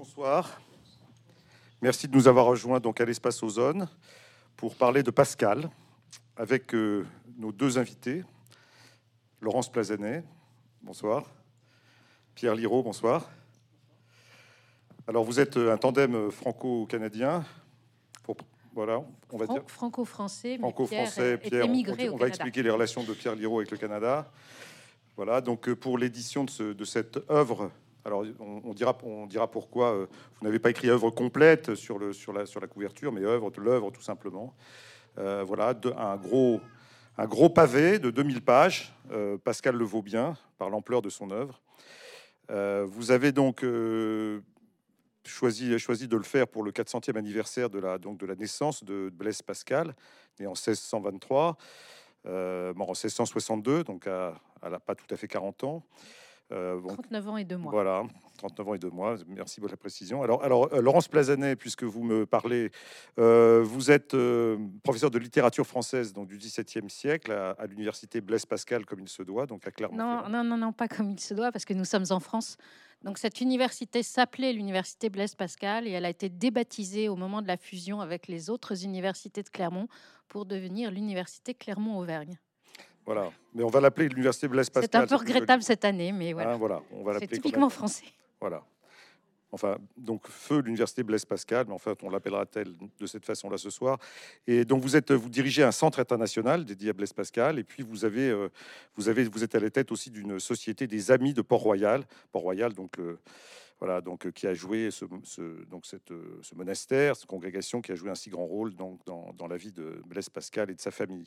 [0.00, 0.62] Bonsoir.
[1.82, 3.86] Merci de nous avoir rejoints donc à l'espace Ozone
[4.56, 5.68] pour parler de Pascal
[6.38, 8.24] avec euh, nos deux invités.
[9.42, 10.24] Laurence Plazanet,
[10.80, 11.26] bonsoir.
[12.34, 13.28] Pierre Liraud, bonsoir.
[15.06, 17.44] Alors vous êtes un tandem franco-canadien.
[18.72, 20.56] Voilà, on va dire franco-français.
[20.56, 21.36] Franco-français.
[21.36, 21.66] Pierre,
[22.14, 24.32] on, va expliquer les relations de Pierre Liraud avec le Canada.
[25.16, 27.70] Voilà, donc euh, pour l'édition de, de, cette œuvre
[28.04, 30.06] alors, on, dira, pourquoi euh,
[30.38, 34.54] vous n'avez pas écrit œuvre complète sur, la, la couverture, mais œuvre l'œuvre tout simplement.
[35.18, 38.94] Euh, voilà, un, gros, pavé de 2000 pages.
[39.10, 41.60] Euh, Pascal le vaut bien par l'ampleur de son œuvre.
[42.86, 43.64] vous avez donc
[45.24, 49.94] choisi, de le faire pour le 400e anniversaire de la, la naissance de Blaise Pascal,
[50.38, 51.58] né en 1623,
[52.24, 55.84] mort en 1662, donc elle n'a pas tout à fait 40 ans.
[56.50, 57.70] 39 euh, ans et deux mois.
[57.70, 58.02] Voilà,
[58.38, 59.16] 39 ans et deux mois.
[59.28, 60.22] Merci pour la précision.
[60.22, 62.70] Alors, alors euh, Laurence Plazanet, puisque vous me parlez,
[63.18, 64.16] euh, vous êtes
[64.82, 69.22] professeur de littérature française donc du XVIIe siècle à, l'université Blaise Pascal, comme il se
[69.22, 69.96] doit, donc à Clermont.
[69.96, 72.56] Non, non, non, non, pas comme il se doit, parce que nous sommes en France.
[73.02, 77.46] Donc cette université s'appelait l'université Blaise Pascal et elle a été débaptisée au moment de
[77.46, 79.88] la fusion avec les autres universités de Clermont
[80.28, 82.38] pour devenir l'université Clermont-Auvergne.
[83.06, 83.30] Voilà.
[83.54, 84.88] Mais on va l'appeler l'université Blaise Pascal.
[84.90, 86.52] C'est un peu regrettable cette année, mais voilà.
[86.52, 86.82] Hein, voilà.
[86.92, 88.06] On va C'est typiquement français.
[88.40, 88.62] Voilà.
[89.52, 93.70] Enfin, donc feu l'université Blaise Pascal, mais en fait on l'appellera-t-elle de cette façon-là ce
[93.70, 93.98] soir.
[94.46, 97.82] Et donc vous êtes, vous dirigez un centre international dédié à Blaise Pascal, et puis
[97.82, 98.48] vous avez, euh,
[98.96, 102.04] vous avez, vous êtes à la tête aussi d'une société des Amis de Port-Royal.
[102.30, 103.18] Port-Royal, donc le,
[103.80, 107.92] voilà, donc euh, qui a joué ce, donc cette, euh, ce monastère, cette congrégation qui
[107.92, 110.74] a joué un si grand rôle donc, dans, dans la vie de Blaise Pascal et
[110.74, 111.24] de sa famille.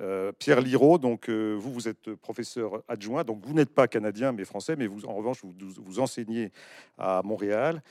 [0.00, 4.44] Euh, Pierre Liraud, donc vous, vous êtes professeur adjoint, donc vous n'êtes pas canadien mais
[4.44, 6.52] français, mais vous, en revanche, vous, enseignez
[6.98, 7.82] à Montréal,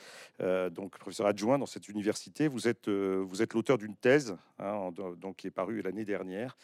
[0.70, 2.48] donc professeur adjoint dans cette université.
[2.48, 6.56] Vous êtes, êtes l'auteur d'une thèse, hein, donc qui est parue l'année dernière,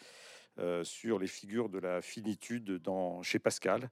[0.81, 3.91] sur les figures de la finitude dans, chez Pascal.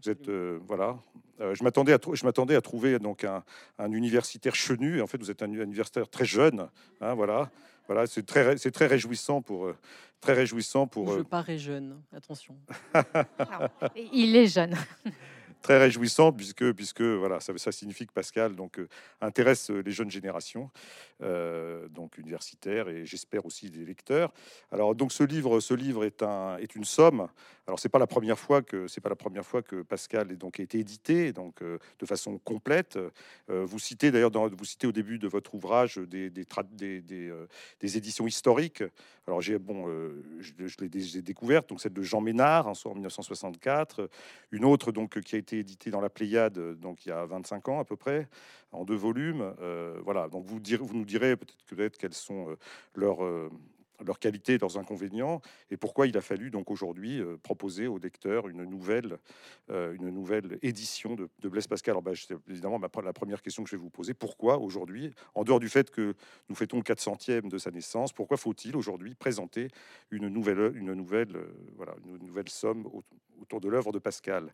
[0.00, 0.98] Vous êtes euh, voilà.
[1.40, 5.00] Euh, je m'attendais à je m'attendais à trouver donc un, universitaire chenu.
[5.00, 6.68] En fait, vous êtes un universitaire très jeune.
[7.00, 7.50] Hein, voilà.
[7.88, 9.76] Voilà, c'est très, c'est très réjouissant pour, euh,
[10.20, 11.18] très réjouissant pour.
[11.18, 12.56] Je parais jeune, attention.
[14.12, 14.76] il est jeune.
[15.62, 18.88] Très réjouissant puisque, puisque voilà, ça, ça signifie que Pascal donc, euh,
[19.20, 20.70] intéresse euh, les jeunes générations,
[21.22, 24.32] euh, donc universitaires et j'espère aussi des lecteurs.
[24.70, 27.28] Alors donc ce livre, ce livre est, un, est une somme.
[27.66, 30.36] Alors c'est pas la première fois que c'est pas la première fois que Pascal est
[30.36, 32.98] donc été édité donc de façon complète.
[33.46, 36.44] vous citez d'ailleurs vous citez au début de votre ouvrage des des,
[37.80, 38.82] des, éditions historiques.
[39.28, 39.86] Alors j'ai bon
[40.40, 44.10] je, je l'ai découverte donc celle de Jean Ménard en 1964,
[44.50, 47.24] une autre donc qui a été édité dans la Pléiade, euh, donc il y a
[47.24, 48.28] 25 ans à peu près,
[48.72, 49.54] en deux volumes.
[49.60, 52.56] Euh, voilà, donc vous, direz, vous nous direz peut-être peut quelles sont euh,
[52.94, 53.20] leurs
[54.04, 58.64] leurs qualités, leurs inconvénients, et pourquoi il a fallu donc aujourd'hui proposer au lecteur une
[58.64, 59.16] nouvelle,
[59.68, 61.92] une nouvelle édition de, Blaise Pascal.
[61.92, 62.10] Alors, bah,
[62.48, 65.68] évidemment ma, la première question que je vais vous poser pourquoi aujourd'hui, en dehors du
[65.68, 66.16] fait que
[66.48, 69.68] nous fêtons le 400e de sa naissance, pourquoi faut-il aujourd'hui présenter
[70.10, 71.36] une nouvelle, une nouvelle,
[71.76, 72.88] voilà, une nouvelle somme
[73.40, 74.52] autour de l'œuvre de Pascal?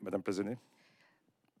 [0.00, 0.58] Madame Plazanet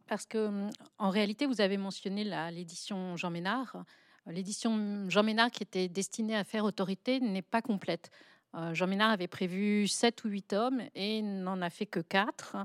[0.06, 0.68] Parce que,
[0.98, 3.84] en réalité, vous avez mentionné l'édition Jean Ménard.
[4.26, 8.10] L'édition Jean Ménard, qui était destinée à faire autorité, n'est pas complète.
[8.54, 12.56] Euh, Jean Ménard avait prévu 7 ou 8 tomes et n'en a fait que 4.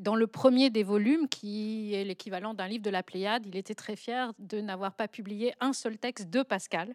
[0.00, 3.74] Dans le premier des volumes, qui est l'équivalent d'un livre de la Pléiade, il était
[3.74, 6.94] très fier de n'avoir pas publié un seul texte de Pascal,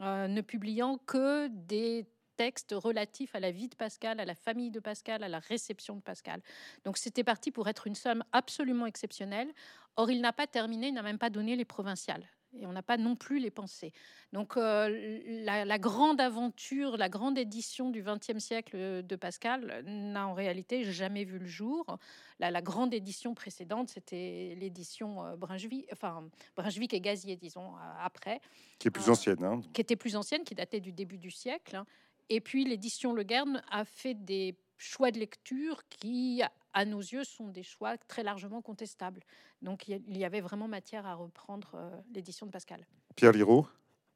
[0.00, 4.70] euh, ne publiant que des texte relatif à la vie de Pascal, à la famille
[4.70, 6.40] de Pascal, à la réception de Pascal.
[6.84, 9.52] Donc c'était parti pour être une somme absolument exceptionnelle.
[9.96, 12.26] Or, il n'a pas terminé, il n'a même pas donné les provinciales.
[12.56, 13.92] Et on n'a pas non plus les pensées.
[14.32, 20.34] Donc euh, la, grande aventure, la grande édition du XXe siècle de Pascal n'a en
[20.34, 21.98] réalité jamais vu le jour.
[22.38, 26.24] La, grande édition précédente, c'était l'édition euh, Brunswick, enfin
[26.56, 28.40] Brunswick et Gazier, disons, après.
[28.78, 29.42] Qui est plus ancienne.
[29.42, 29.60] Hein.
[29.72, 31.74] Qui était plus ancienne, qui datait du début du siècle.
[31.74, 31.86] Hein.
[32.30, 36.42] Et puis l'édition Le Guerne a fait des choix de lecture qui,
[36.72, 39.20] à nos yeux, sont des choix très largement contestables.
[39.62, 42.86] Donc il y avait vraiment matière à reprendre euh, l'édition de Pascal.
[43.16, 43.66] Pierre Liraud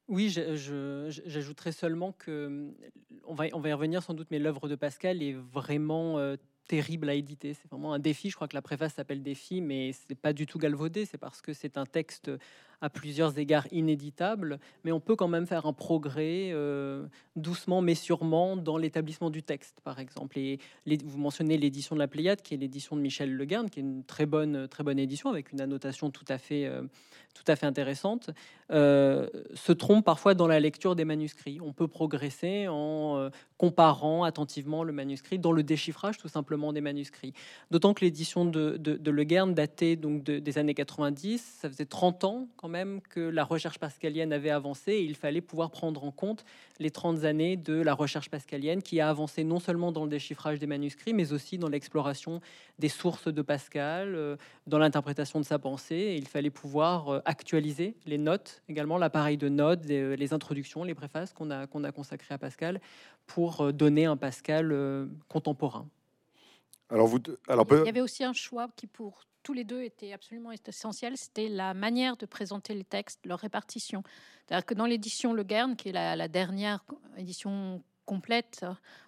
[0.09, 2.73] oui, j'ajouterais seulement que
[3.27, 6.37] on va, on va y revenir sans doute, mais l'œuvre de Pascal est vraiment euh,
[6.67, 7.53] terrible à éditer.
[7.53, 8.31] C'est vraiment un défi.
[8.31, 11.05] Je crois que la préface s'appelle Défi, mais c'est pas du tout galvaudé.
[11.05, 12.31] C'est parce que c'est un texte
[12.81, 16.53] à plusieurs égards inéditable, mais on peut quand même faire un progrès
[17.37, 20.39] doucement mais sûrement dans l'établissement du texte, par exemple.
[20.39, 20.59] Et
[21.05, 24.05] vous mentionnez l'édition de la Pléiade, qui est l'édition de Michel Legarde, qui est une
[24.05, 26.71] très bonne, très bonne édition avec une annotation tout à fait,
[27.35, 28.31] tout à fait intéressante,
[28.71, 31.61] se trompe parfois dans la lecture des manuscrits.
[31.61, 37.33] On peut progresser en comparant attentivement le manuscrit dans le déchiffrage tout simplement des manuscrits.
[37.71, 42.49] D'autant que l'édition de, de, de datait donc des années 90, ça faisait 30 ans
[42.57, 46.45] quand même que la recherche pascalienne avait avancé et il fallait pouvoir prendre en compte
[46.79, 50.59] les 30 années de la recherche pascalienne qui a avancé non seulement dans le déchiffrage
[50.59, 52.41] des manuscrits, mais aussi dans l'exploration
[52.79, 54.37] des sources de Pascal, euh,
[54.67, 55.97] dans l'interprétation de sa pensée.
[55.97, 60.95] Et il fallait pouvoir euh, actualiser les notes, également l'appareil de notes, les, introductions, les
[60.95, 62.81] préfaces qu'on a, qu'on a consacrées à Pascal
[63.27, 65.89] pour euh, donner un Pascal contemporain.
[66.91, 67.19] Alors vous,
[67.49, 71.17] alors il y avait aussi un choix qui pour tous les deux étaient absolument essentiels,
[71.17, 74.03] c'était la manière de présenter les textes, leur répartition.
[74.47, 76.85] C'est-à-dire que dans l'édition Le Guern, qui est la, dernière
[77.17, 78.67] édition complète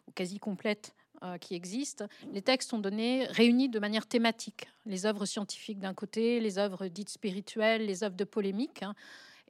[0.09, 4.69] ou quasi complète euh, qui existe, les textes sont donnés réunis de manière thématique.
[4.87, 8.83] Les œuvres scientifiques d'un côté, les œuvres dites spirituelles, les œuvres de polémique.
[8.83, 8.95] Hein.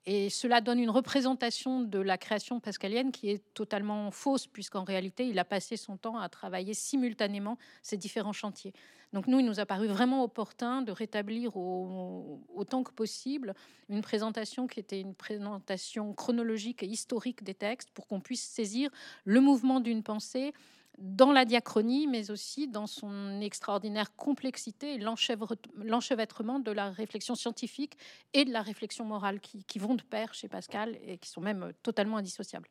[0.06, 5.29] Et cela donne une représentation de la création pascalienne qui est totalement fausse, puisqu'en réalité,
[5.29, 8.73] il a passé son temps à travailler simultanément ces différents chantiers.
[9.12, 13.55] Donc nous, il nous a paru vraiment opportun de rétablir autant que possible
[13.88, 18.91] une présentation qui était une présentation chronologique et historique des textes pour qu'on puisse saisir
[19.25, 20.52] le mouvement d'une pensée
[21.00, 27.97] dans la diachronie, mais aussi dans son extraordinaire complexité et l'enchevêtrement de la réflexion scientifique
[28.35, 31.41] et de la réflexion morale qui, qui, vont de pair chez Pascal et qui sont
[31.41, 32.69] même totalement indissociables.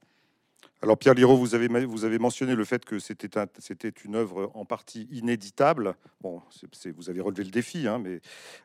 [0.82, 3.48] Alors Pierre Liraud, vous avez, vous avez mentionné le fait que c'était un,
[4.06, 5.96] une œuvre en partie inéditable.
[6.22, 6.42] Bon,
[6.96, 8.22] vous avez relevé le défi, hein, mais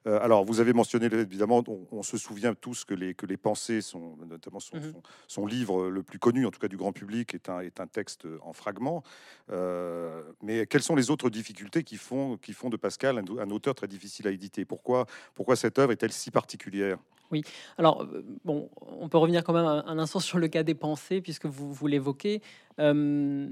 [0.07, 3.81] euh, alors vous avez mentionné évidemment, on, se souvient tous que les, que les pensées,
[3.81, 4.93] sont, notamment son, mhm.
[5.27, 7.89] son, livre le plus connu, en tout cas du grand public, est un, est un
[7.89, 9.03] texte en fragments.
[9.51, 13.51] Euh, mais quelles sont les autres difficultés qui font, qui font de Pascal un, un
[13.51, 14.65] auteur très difficile à éditer?
[14.65, 16.99] Pourquoi, pourquoi cette œuvre est-elle si particulière?
[17.31, 17.43] Oui,
[17.79, 21.21] alors, euh, bon, on peut revenir quand même un, instant sur le cas des pensées,
[21.21, 22.43] puisque vous, vous l'évoquez.
[22.81, 23.49] Euh,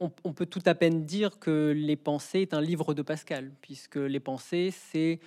[0.00, 3.96] on, peut tout à peine dire que Les Pensées est un livre de Pascal, puisque
[3.96, 5.20] Les Pensées, c'est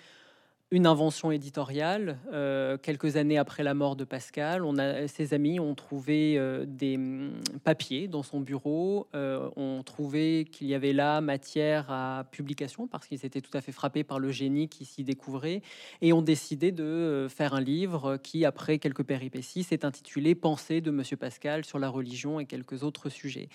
[0.71, 2.17] une invention éditoriale.
[2.33, 4.63] Euh, quelques années après la mort de Pascal,
[5.07, 10.67] ses amis ont trouvé euh, des mm, papiers dans son bureau, euh, ont trouvé qu'il
[10.67, 14.31] y avait là matière à publication parce qu'ils étaient tout à fait frappés par le
[14.31, 15.61] génie qui s'y découvrait
[16.01, 20.89] et ont décidé de faire un livre qui, après quelques péripéties, s'est intitulé Pensée de
[20.89, 23.49] Monsieur Pascal sur la religion et quelques autres sujets.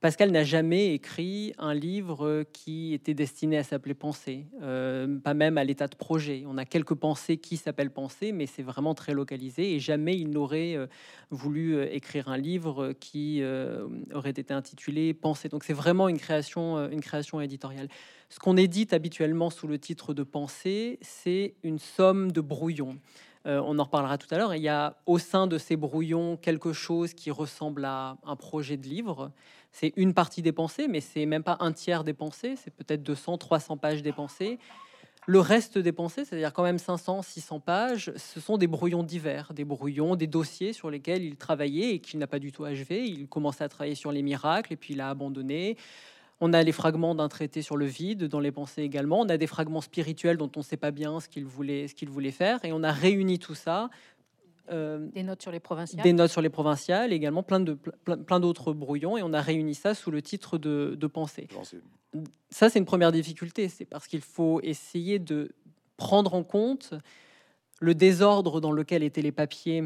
[0.00, 5.58] Pascal n'a jamais écrit un livre qui était destiné à s'appeler Pensée, euh, pas même
[5.58, 6.44] à l'état de projet.
[6.46, 10.30] On a quelques pensées qui s'appellent Pensée, mais c'est vraiment très localisé et jamais il
[10.30, 10.86] n'aurait euh,
[11.32, 13.42] voulu euh, écrire un livre qui
[14.14, 15.48] aurait été intitulé Pensée.
[15.48, 17.88] Donc c'est vraiment une création, une création éditoriale.
[18.28, 22.98] Ce qu'on édite habituellement sous le titre de Pensée, c'est une somme de brouillons.
[23.44, 24.54] on en reparlera tout à l'heure.
[24.54, 28.76] Il y a au sein de ces brouillons quelque chose qui ressemble à un projet
[28.76, 29.32] de livre
[29.72, 33.02] c'est une partie des pensées, mais c'est même pas un tiers des pensées, c'est peut-être
[33.02, 34.58] 200, 300 pages des pensées.
[35.26, 39.52] Le reste des pensées, c'est-à-dire quand même 500, 600 pages, ce sont des brouillons divers,
[39.52, 43.04] des brouillons, des dossiers sur lesquels il travaillait et qu'il n'a pas du tout achevé.
[43.04, 45.76] Il commençait à travailler sur les miracles et puis il a abandonné.
[46.40, 49.20] On a les fragments d'un traité sur le vide dans les pensées également.
[49.20, 51.94] On a des fragments spirituels dont on ne sait pas bien ce qu'il voulait, ce
[51.94, 52.64] qu'il voulait faire.
[52.64, 53.90] Et on a réuni tout ça
[54.70, 56.02] des notes sur les provinciales.
[56.02, 59.74] Des notes sur les provinciales, également plein de plein, d'autres brouillons, et on a réuni
[59.74, 61.48] ça sous le titre de, de pensée.
[62.50, 65.50] Ça, c'est une première difficulté, c'est parce qu'il faut essayer de
[65.96, 66.94] prendre en compte
[67.80, 69.84] le désordre dans lequel étaient les papiers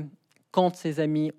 [0.51, 1.33] quand ses amis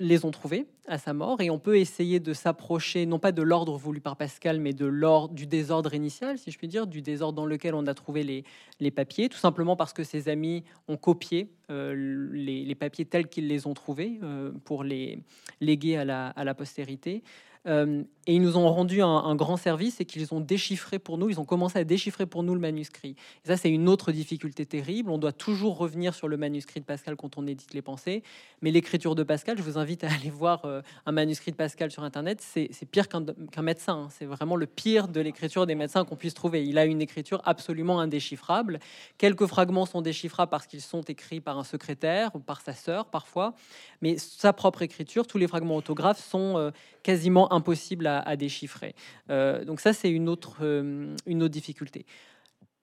[0.00, 3.42] les ont trouvés à sa mort et on peut essayer de s'approcher non pas de
[3.42, 7.02] l'ordre voulu par Pascal mais de l'ordre du désordre initial si je puis dire du
[7.02, 8.44] désordre dans lequel on a trouvé
[8.80, 13.46] les, papiers tout simplement parce que ses amis ont copié euh, les, papiers tels qu'ils
[13.46, 15.22] les ont trouvés euh, pour les
[15.60, 17.22] léguer à la postérité
[17.66, 21.30] euh, et ils nous ont rendu un, grand service et qu'ils ont déchiffré pour nous,
[21.30, 23.16] ils ont commencé à déchiffrer pour nous le manuscrit.
[23.44, 25.10] Et ça, c'est une autre difficulté terrible.
[25.10, 28.22] On doit toujours revenir sur le manuscrit de Pascal quand on édite les pensées.
[28.62, 31.90] Mais l'écriture de Pascal, je vous invite à aller voir euh, un manuscrit de Pascal
[31.90, 32.40] sur Internet.
[32.40, 33.94] C'est pire qu'un médecin.
[33.94, 34.08] Hein.
[34.10, 36.64] C'est vraiment le pire de l'écriture des médecins qu'on puisse trouver.
[36.64, 38.78] Il a une écriture absolument indéchiffrable.
[39.18, 43.06] Quelques fragments sont déchiffrables parce qu'ils sont écrits par un secrétaire ou par sa sœur
[43.06, 43.54] parfois.
[44.02, 46.70] Mais sa propre écriture, tous les fragments autographes sont euh,
[47.02, 48.94] quasiment impossibles à, déchiffrer.
[49.30, 52.06] Euh, donc ça, c'est une autre, euh, une autre difficulté.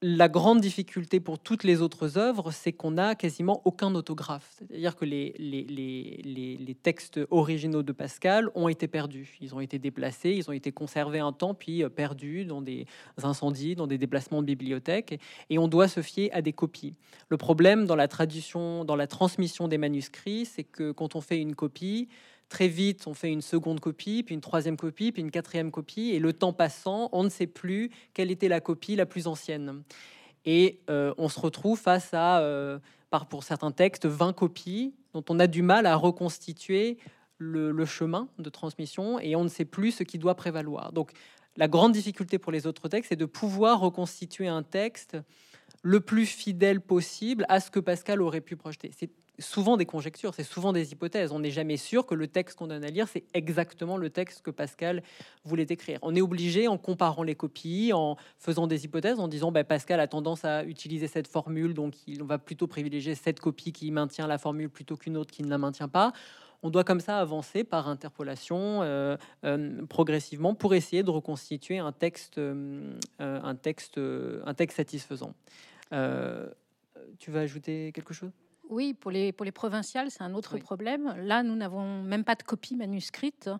[0.00, 4.48] la grande difficulté pour toutes les autres œuvres, c'est qu'on n'a quasiment aucun autographe.
[4.56, 9.36] C'est-à-dire que les, textes originaux de Pascal ont été perdus.
[9.40, 12.86] Ils ont été déplacés, ils ont été conservés un temps, puis euh, perdus dans des
[13.20, 15.20] incendies, dans des déplacements de bibliothèques,
[15.50, 16.94] et on doit se fier à des copies.
[17.28, 21.56] Le problème dans la dans la transmission des manuscrits, c'est que quand on fait une
[21.56, 22.08] copie,
[22.48, 26.10] Très vite, on fait une seconde copie, puis une troisième copie, puis une quatrième copie,
[26.10, 29.82] et le temps passant, on ne sait plus quelle était la copie la plus ancienne.
[30.46, 32.78] Et euh, on se retrouve face à, euh,
[33.10, 36.96] par, pour certains textes, 20 copies dont on a du mal à reconstituer
[37.36, 40.92] le, chemin de transmission, et on ne sait plus ce qui doit prévaloir.
[40.92, 41.12] Donc
[41.56, 45.16] la grande difficulté pour les autres textes, c'est de pouvoir reconstituer un texte
[45.82, 48.90] le plus fidèle possible à ce que Pascal aurait pu projeter.
[48.96, 51.32] C'est souvent des conjectures, c'est souvent des hypothèses.
[51.32, 54.42] On n'est jamais sûr que le texte qu'on donne à lire, c'est exactement le texte
[54.42, 55.02] que Pascal
[55.44, 55.98] voulait écrire.
[56.02, 60.00] On est obligé, en comparant les copies, en faisant des hypothèses, en disant ben, Pascal
[60.00, 64.26] a tendance à utiliser cette formule, donc on va plutôt privilégier cette copie qui maintient
[64.26, 66.12] la formule plutôt qu'une autre qui ne la maintient pas.
[66.62, 71.92] On doit comme ça avancer par interpolation euh, euh, progressivement pour essayer de reconstituer un
[71.92, 75.34] texte, euh, un texte, un texte satisfaisant.
[75.90, 78.32] tu vas ajouter quelque chose?
[78.68, 81.14] Oui, pour les, pour les provinciales, c'est un autre problème.
[81.16, 83.50] Là, nous n'avons même pas de copie manuscrite.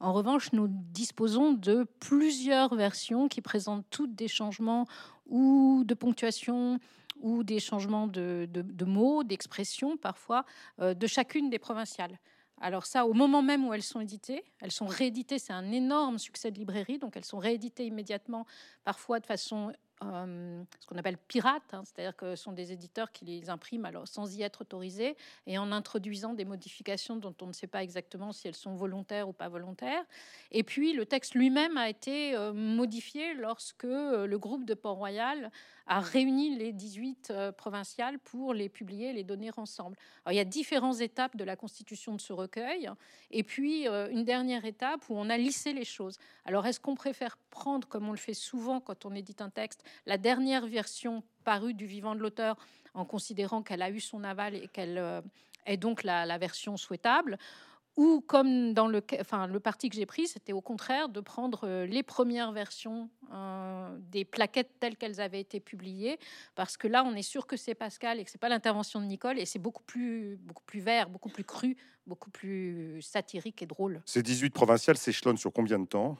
[0.00, 4.86] En revanche, nous disposons de plusieurs versions qui présentent toutes des changements
[5.26, 6.78] ou de ponctuation
[7.20, 10.44] ou des changements de, de, mots, d'expressions parfois,
[10.80, 12.18] euh, de chacune des provinciales.
[12.60, 16.18] Alors ça, au moment même où elles sont éditées, elles sont rééditées, c'est un énorme
[16.18, 18.46] succès de librairie, donc elles sont rééditées immédiatement,
[18.84, 19.72] parfois de façon
[20.04, 23.86] euh, ce qu'on appelle pirates, hein, c'est-à-dire que ce sont des éditeurs qui les impriment
[23.86, 27.82] alors sans y être autorisés et en introduisant des modifications dont on ne sait pas
[27.82, 30.04] exactement si elles sont volontaires ou pas volontaires.
[30.50, 35.50] Et puis le texte lui-même a été euh, modifié lorsque euh, le groupe de Port-Royal
[35.86, 39.96] a réuni les 18 provinciales pour les publier et les donner ensemble.
[40.24, 42.90] Alors, il y a différentes étapes de la constitution de ce recueil
[43.30, 46.18] et puis une dernière étape où on a lissé les choses.
[46.44, 49.84] Alors est-ce qu'on préfère prendre, comme on le fait souvent quand on édite un texte,
[50.06, 52.56] la dernière version parue du vivant de l'auteur
[52.94, 55.20] en considérant qu'elle a eu son aval et qu'elle euh,
[55.66, 57.38] est donc la, version souhaitable
[57.96, 61.64] ou comme dans le, enfin, le parti que j'ai pris, c'était au contraire de prendre
[61.64, 66.18] euh, les premières versions euh, des plaquettes telles qu'elles avaient été publiées,
[66.54, 69.06] parce que là, on est sûr que c'est Pascal et que c'est pas l'intervention de
[69.06, 71.76] Nicole, et c'est beaucoup plus, beaucoup plus vert, beaucoup plus cru,
[72.06, 74.02] beaucoup plus satirique et drôle.
[74.04, 76.18] Ces 18 provinciales s'échelonnent sur combien de temps?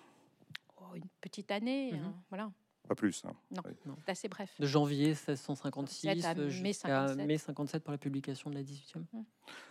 [0.79, 2.15] Oh, Une petite année, hein, mhm.
[2.31, 2.51] voilà.
[2.87, 3.25] Pas plus.
[3.25, 3.33] Hein.
[3.51, 4.55] Non, c'est assez bref.
[4.59, 6.09] De janvier 1656
[6.49, 9.01] jusqu'à mai 57 pour la publication de la 18e.
[9.13, 9.23] Mmh.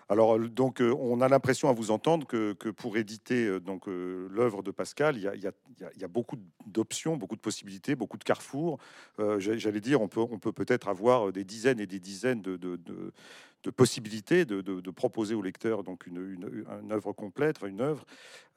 [0.07, 3.60] Alors, euh, donc, euh, on a l'impression à vous entendre que, que pour éditer euh,
[3.60, 5.51] donc l'œuvre de Pascal, il y a, il y a,
[5.95, 8.77] il y a beaucoup d'options, beaucoup de possibilités, beaucoup de carrefours.
[9.17, 12.77] J'allais dire, on peut on peut peut-être avoir des dizaines et des dizaines de, de,
[12.77, 18.05] de, possibilités de, de, proposer au lecteur donc une, une, œuvre complète, une œuvre.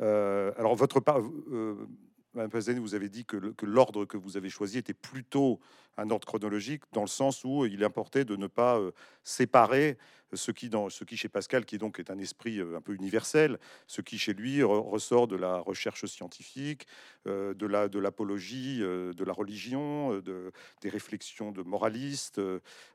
[0.01, 1.21] alors, votre part
[2.39, 5.59] Madame Pazani, vous avez dit que l'ordre que vous avez choisi était plutôt
[5.99, 8.93] un ordre chronologique, dans le sens où il importait de ne pas euh,
[9.25, 9.99] séparer
[10.35, 12.95] ce qui, dans, ce qui chez Pascal, qui donc est un esprit euh, un peu
[12.95, 16.87] universel, ce qui chez lui ressort de la recherche scientifique,
[17.27, 20.53] euh, de la de l'apologie, de la religion, de,
[20.83, 22.41] des réflexions de moralistes,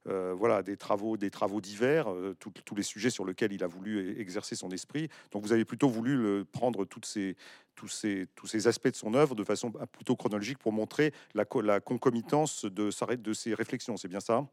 [0.05, 2.07] voilà, des travaux, des travaux divers,
[2.39, 5.09] tous les sujets sur lesquels il a voulu exercer son esprit.
[5.31, 7.35] Donc vous avez plutôt voulu le, prendre toutes ces,
[7.75, 11.45] tous, ces, tous ces aspects de son œuvre de façon plutôt chronologique pour montrer la,
[11.63, 14.47] la concomitance de s'arrête de ses réflexions, c'est bien ça?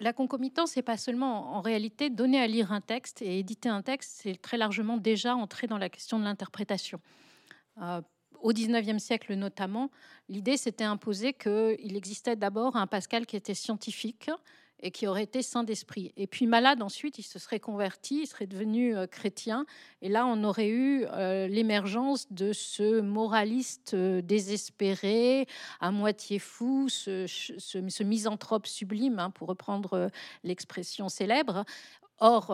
[0.00, 3.82] La concomitance, c'est pas seulement en réalité donner à lire un texte et éditer un
[3.82, 7.00] texte, c'est très largement déjà entrer dans la question de l'interprétation.
[7.82, 8.00] Euh,
[8.40, 9.90] au XIXe siècle notamment,
[10.30, 14.30] l'idée s'était imposée qu'il existait d'abord un Pascal qui était scientifique,
[14.82, 16.12] et qui aurait été saint d'esprit.
[16.16, 19.66] Et puis malade ensuite, il se serait converti, il serait devenu euh, chrétien,
[20.02, 25.46] et là on aurait eu euh, l'émergence de ce moraliste euh, désespéré,
[25.80, 30.10] à moitié fou, ce, misanthrope sublime, hein, pour reprendre
[30.44, 31.64] l'expression célèbre.
[32.18, 32.52] Or,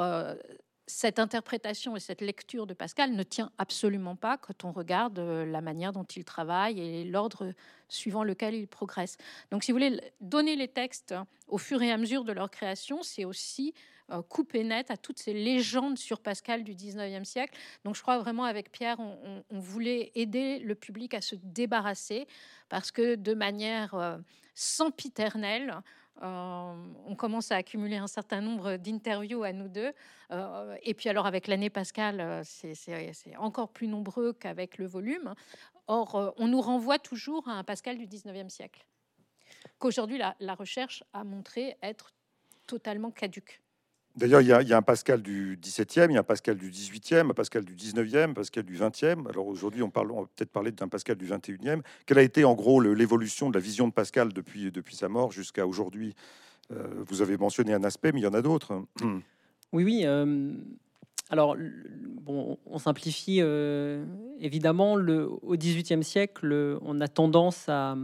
[0.86, 5.44] cette interprétation et cette lecture de Pascal ne tient absolument pas quand on regarde euh,
[5.44, 7.52] la manière dont il travaille et l'ordre
[7.88, 9.16] suivant lequel il progresse.
[9.50, 11.14] Donc, si vous voulez donner les textes
[11.48, 13.74] au fur et à mesure de leur création, c'est aussi
[14.10, 17.58] euh, couper net à toutes ces légendes sur Pascal du 19e siècle.
[17.84, 22.28] Donc, je crois vraiment avec Pierre, on, voulait aider le public à se débarrasser
[22.68, 24.18] parce que de manière euh,
[24.54, 25.74] sempiternelle,
[26.22, 29.92] on commence à accumuler un certain nombre d'interviews à nous deux.
[30.30, 35.34] Euh, et puis alors avec l'année Pascal, euh, c'est encore plus nombreux qu'avec le volume.
[35.88, 38.86] Or, on nous renvoie toujours à un Pascal du 19e siècle.
[39.78, 42.12] qu'aujourd'hui la, la recherche a montré être
[42.66, 43.62] totalement caduque.
[44.16, 47.30] D'ailleurs, il, y, a un Pascal du 17e, il y a un Pascal du 18e,
[47.30, 49.28] un Pascal du 19e, un Pascal du 20e.
[49.28, 50.02] Alors aujourd'hui, on, va
[50.34, 51.82] peut-être parler d'un Pascal du 21e.
[52.06, 55.66] Quelle a été en gros l'évolution de la vision de Pascal depuis, sa mort jusqu'à
[55.66, 56.14] aujourd'hui?
[56.72, 58.82] Euh, Vous avez mentionné un aspect, mais il y en a d'autres.
[59.72, 60.02] Oui, oui.
[60.04, 60.50] Euh,
[61.28, 61.54] alors,
[62.22, 63.40] bon, on simplifie
[64.40, 64.94] évidemment.
[64.94, 67.96] Au 18e siècle, on a tendance à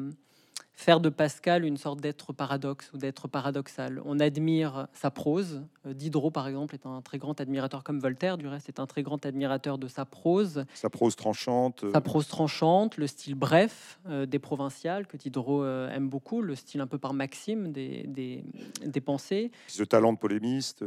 [0.74, 4.00] faire de Pascal une sorte d'être paradoxe ou d'être paradoxal.
[4.04, 5.62] On admire sa prose.
[5.86, 8.86] Euh, Diderot, par exemple, est un très grand admirateur, comme Voltaire, du reste, est un
[8.86, 10.64] très grand admirateur de sa prose.
[10.74, 11.84] Sa prose tranchante.
[11.92, 16.54] Sa prose tranchante, le style bref euh, des provinciales, que Diderot euh, aime beaucoup, le
[16.54, 18.44] style un peu par maxime des, des,
[18.84, 19.50] des pensées.
[19.68, 20.84] Ce talent de polémiste.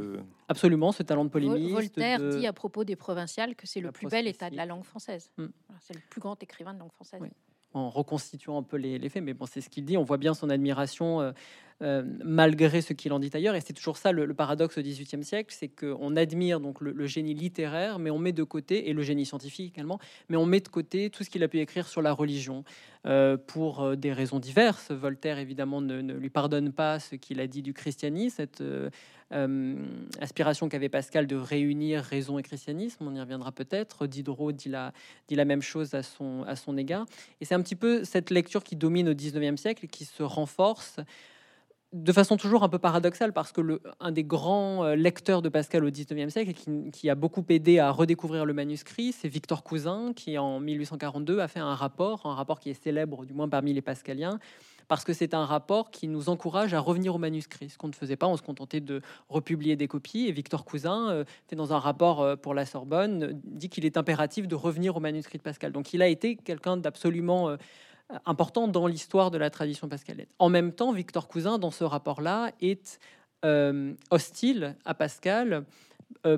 [0.47, 1.71] Absolument, ce talent de polémiste.
[1.71, 4.83] Voltaire dit à propos des provinciales que c'est le plus bel état de la langue
[4.83, 5.31] française.
[5.37, 5.47] Hmm.
[5.79, 7.21] C'est le plus grand écrivain de langue française
[7.75, 9.97] en reconstituant un peu les, faits, mais c'est ce qu'il dit.
[9.97, 11.31] On voit bien son admiration euh,
[11.81, 13.55] euh, malgré ce qu'il en dit ailleurs.
[13.55, 17.33] Et c'est toujours ça le, paradoxe au XVIIIe siècle, c'est qu'on admire donc le, génie
[17.33, 20.69] littéraire, mais on met de côté, et le génie scientifique également, mais on met de
[20.69, 22.63] côté tout ce qu'il a pu écrire sur la religion.
[23.07, 24.89] Euh, pour des raisons diverses.
[24.89, 28.47] Voltaire, évidemment, ne, lui pardonne pas ce qu'il a dit du christianisme,
[30.19, 34.07] aspiration qu'avait Pascal de réunir raison et christianisme, on y reviendra peut-être.
[34.07, 37.05] Diderot dit la, même chose à son, égard.
[37.41, 40.99] Et c'est un petit peu cette lecture qui domine au 19e siècle qui se renforce
[41.93, 45.47] de façon toujours un peu paradoxale, parce que le, un des grands euh, lecteurs de
[45.47, 49.63] Pascal au 19e siècle, qui, qui, a beaucoup aidé à redécouvrir le manuscrit, c'est Victor
[49.63, 53.47] Cousin, qui en 1842 a fait un rapport, un rapport qui est célèbre du moins
[53.47, 54.39] parmi les pascaliens,
[54.87, 57.93] parce que c'est un rapport qui nous encourage à revenir au manuscrit, ce qu'on ne
[57.93, 60.27] faisait pas, on se contentait de republier des copies.
[60.27, 61.23] Et Victor Cousin, euh,
[61.55, 65.37] dans un rapport euh, pour la Sorbonne, dit qu'il est impératif de revenir au manuscrit
[65.37, 65.71] de Pascal.
[65.71, 67.57] Donc il a été quelqu'un d'absolument euh,
[68.25, 70.27] important dans l'histoire de la tradition pascalienne.
[70.39, 72.99] En même temps, Victor Cousin, dans ce rapport-là, est
[74.09, 75.65] hostile à Pascal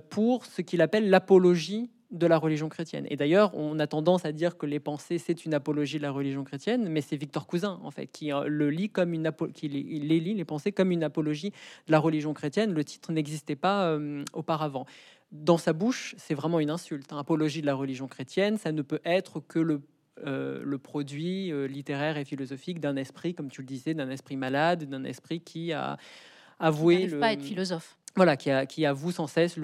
[0.09, 3.05] pour ce qu'il appelle l'apologie de la religion chrétienne.
[3.09, 6.11] Et d'ailleurs, on a tendance à dire que les pensées, c'est une apologie de la
[6.11, 9.67] religion chrétienne, mais c'est Victor Cousin, en fait, qui euh, le lit comme une qui
[9.67, 11.51] les lit, les pensées, comme une apologie
[11.87, 12.73] de la religion chrétienne.
[12.73, 14.85] Le titre n'existait pas euh, auparavant.
[15.33, 17.11] Dans sa bouche, c'est vraiment une insulte.
[17.11, 17.19] Hein.
[17.19, 19.81] Apologie de la religion chrétienne, ça ne peut être que le
[20.25, 24.85] euh, le produit littéraire et philosophique d'un esprit, comme tu le disais, d'un esprit malade,
[24.85, 25.97] d'un esprit qui a
[26.57, 27.05] avoué...
[27.05, 27.19] le...
[27.19, 29.57] pas être philosophe voilà, qui, avoue sans cesse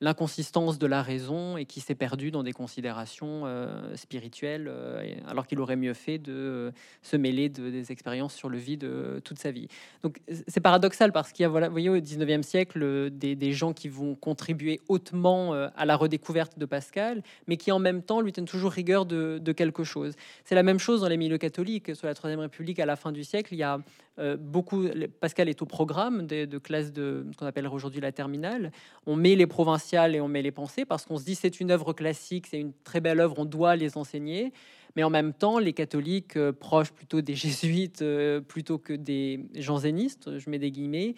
[0.00, 5.46] l'inconsistance de la raison et qui s'est perdu dans des considérations euh, spirituelles, euh, alors
[5.46, 8.86] qu'il aurait mieux fait de se mêler de, des expériences sur le vide
[9.24, 9.68] toute sa vie.
[10.02, 13.72] Donc c'est paradoxal parce qu'il y a, voilà, vous voyez, au 19e siècle, des, gens
[13.72, 18.20] qui vont contribuer hautement euh, à la redécouverte de Pascal, mais qui en même temps
[18.20, 20.14] lui tiennent toujours rigueur de, quelque chose.
[20.44, 21.94] C'est la même chose dans les milieux catholiques.
[21.94, 23.78] Sur la Troisième République, à la fin du siècle, il y a
[24.18, 24.86] euh, beaucoup,
[25.20, 28.72] Pascal est au programme de classe de ce qu'on appellerait aujourd'hui la terminale.
[29.06, 31.70] On met les provinciales et on met les pensées parce qu'on se dit c'est une
[31.70, 34.52] œuvre classique, c'est une très belle œuvre, on doit les enseigner.
[34.96, 39.46] Mais en même temps, les catholiques euh, proches plutôt des jésuites euh, plutôt que des
[39.54, 41.14] jansénistes, je mets des guillemets,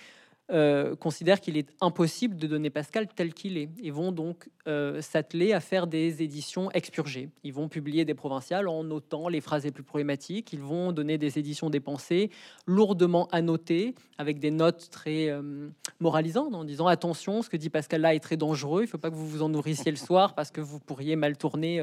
[0.53, 5.01] euh, considèrent qu'il est impossible de donner Pascal tel qu'il est et vont donc euh,
[5.01, 7.31] s'atteler à faire des éditions expurgées.
[7.43, 10.53] Ils vont publier des provinciales en notant les phrases les plus problématiques.
[10.53, 12.31] Ils vont donner des éditions des pensées
[12.65, 18.03] lourdement annotées avec des notes très euh, moralisantes en disant attention, ce que dit Pascal
[18.03, 18.83] là est très dangereux.
[18.83, 21.17] Il ne faut pas que vous vous en nourrissiez le soir parce que vous pourriez
[21.17, 21.83] mal tourner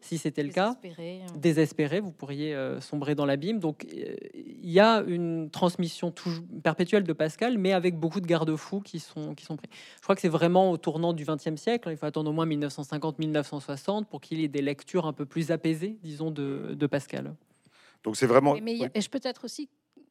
[0.00, 0.76] si c'était le cas.
[0.84, 1.26] Hein.
[1.36, 3.58] Désespéré, vous pourriez sombrer dans l'abîme.
[3.58, 6.14] Donc il y a une transmission
[6.62, 9.68] perpétuelle de Pascal, mais avec beaucoup de garde-fous qui sont, qui sont pris.
[9.96, 12.46] Je crois que c'est vraiment au tournant du XXe siècle, il faut attendre au moins
[12.46, 17.34] 1950-1960 pour qu'il y ait des lectures un peu plus apaisées, disons, de, de Pascal.
[18.02, 18.56] Donc c'est vraiment...
[18.62, 19.68] Mais, je peut-être aussi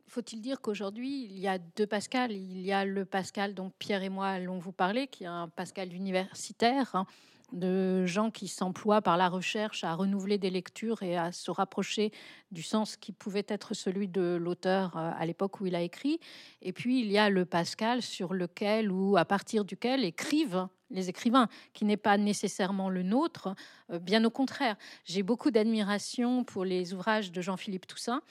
[0.08, 2.32] faut-il dire qu'aujourd'hui, il y a deux Pascal.
[2.32, 5.48] Il y a le Pascal dont Pierre et moi allons vous parler, qui est un
[5.48, 7.08] Pascal universitaire, hein,
[7.54, 12.12] de gens qui s'emploient par la recherche à renouveler des lectures et à se rapprocher
[12.52, 16.20] du sens qui pouvait être celui de l'auteur euh, à l'époque où il a écrit.
[16.62, 21.10] Et puis il y a le Pascal sur lequel ou à partir duquel écrivent les
[21.10, 23.56] écrivains, qui n'est pas nécessairement le nôtre,
[23.92, 24.76] euh, bien au contraire.
[25.06, 28.22] J'ai beaucoup d'admiration pour les ouvrages de Jean-Philippe Toussaint,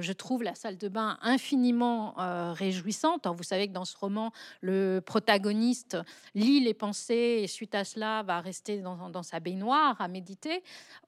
[0.00, 3.26] je trouve la salle de bain infiniment euh, réjouissante.
[3.26, 5.96] vous savez que dans ce roman, le protagoniste
[6.34, 10.62] lit les pensées et suite à cela va rester dans, sa baignoire à méditer.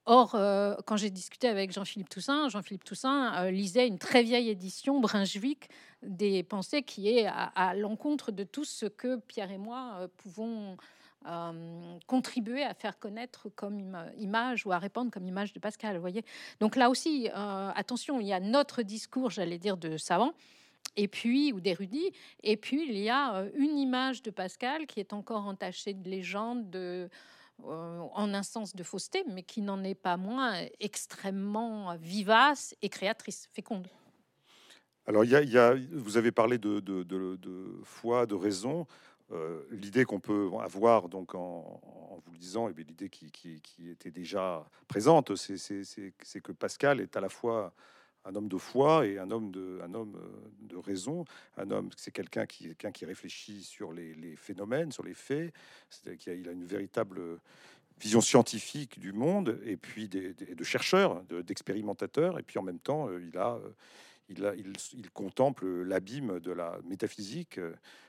[0.07, 5.01] Or, euh, quand j'ai discuté avec Jean-Philippe Toussaint, Jean-Philippe Toussaint lisait une très vieille édition
[5.01, 5.69] Brunswick
[6.03, 10.77] des pensées qui est à, l'encontre de tout ce que Pierre et moi pouvons
[12.07, 15.99] contribué à faire connaître comme image ou à répandre comme image de Pascal.
[15.99, 16.25] Voyez
[16.61, 20.33] Donc là aussi, attention, il y a notre discours, j'allais dire, de savant
[20.97, 25.13] et puis ou d'érudit, et puis il y a une image de Pascal qui est
[25.13, 27.09] encore entachée de légende, de,
[27.63, 33.49] en un sens de fausseté, mais qui n'en est pas moins extrêmement vivace et créatrice,
[33.53, 33.89] féconde.
[35.07, 36.83] Alors, y a, vous avez parlé de,
[37.85, 38.87] foi, de raison.
[39.71, 41.81] L'idée qu'on peut avoir donc en,
[42.25, 47.29] vous le disant, et l'idée qui, était déjà présente, c'est que Pascal est à la
[47.29, 47.75] fois
[48.25, 51.25] un homme de foi et un homme de, un homme euh, de raison.
[51.57, 55.53] Un homme, c'est quelqu'un qui, quelqu'un qui réfléchit sur les, phénomènes, sur les faits.
[55.91, 57.39] C'est-à-dire qu'il a, une véritable
[58.01, 62.39] vision scientifique du monde et puis de chercheurs, d'expérimentateurs.
[62.39, 63.71] et puis en même temps, euh, il a, euh,
[64.29, 67.61] il, contemple l'abîme de la métaphysique,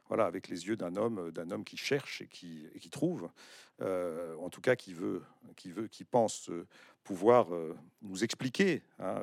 [0.08, 3.30] voilà, avec les yeux d'un homme, d'un homme qui cherche et qui, trouve,
[3.82, 5.24] en tout cas qui veut,
[5.56, 6.50] qui veut, qui pense
[7.04, 7.48] pouvoir
[8.02, 9.20] nous expliquer hein,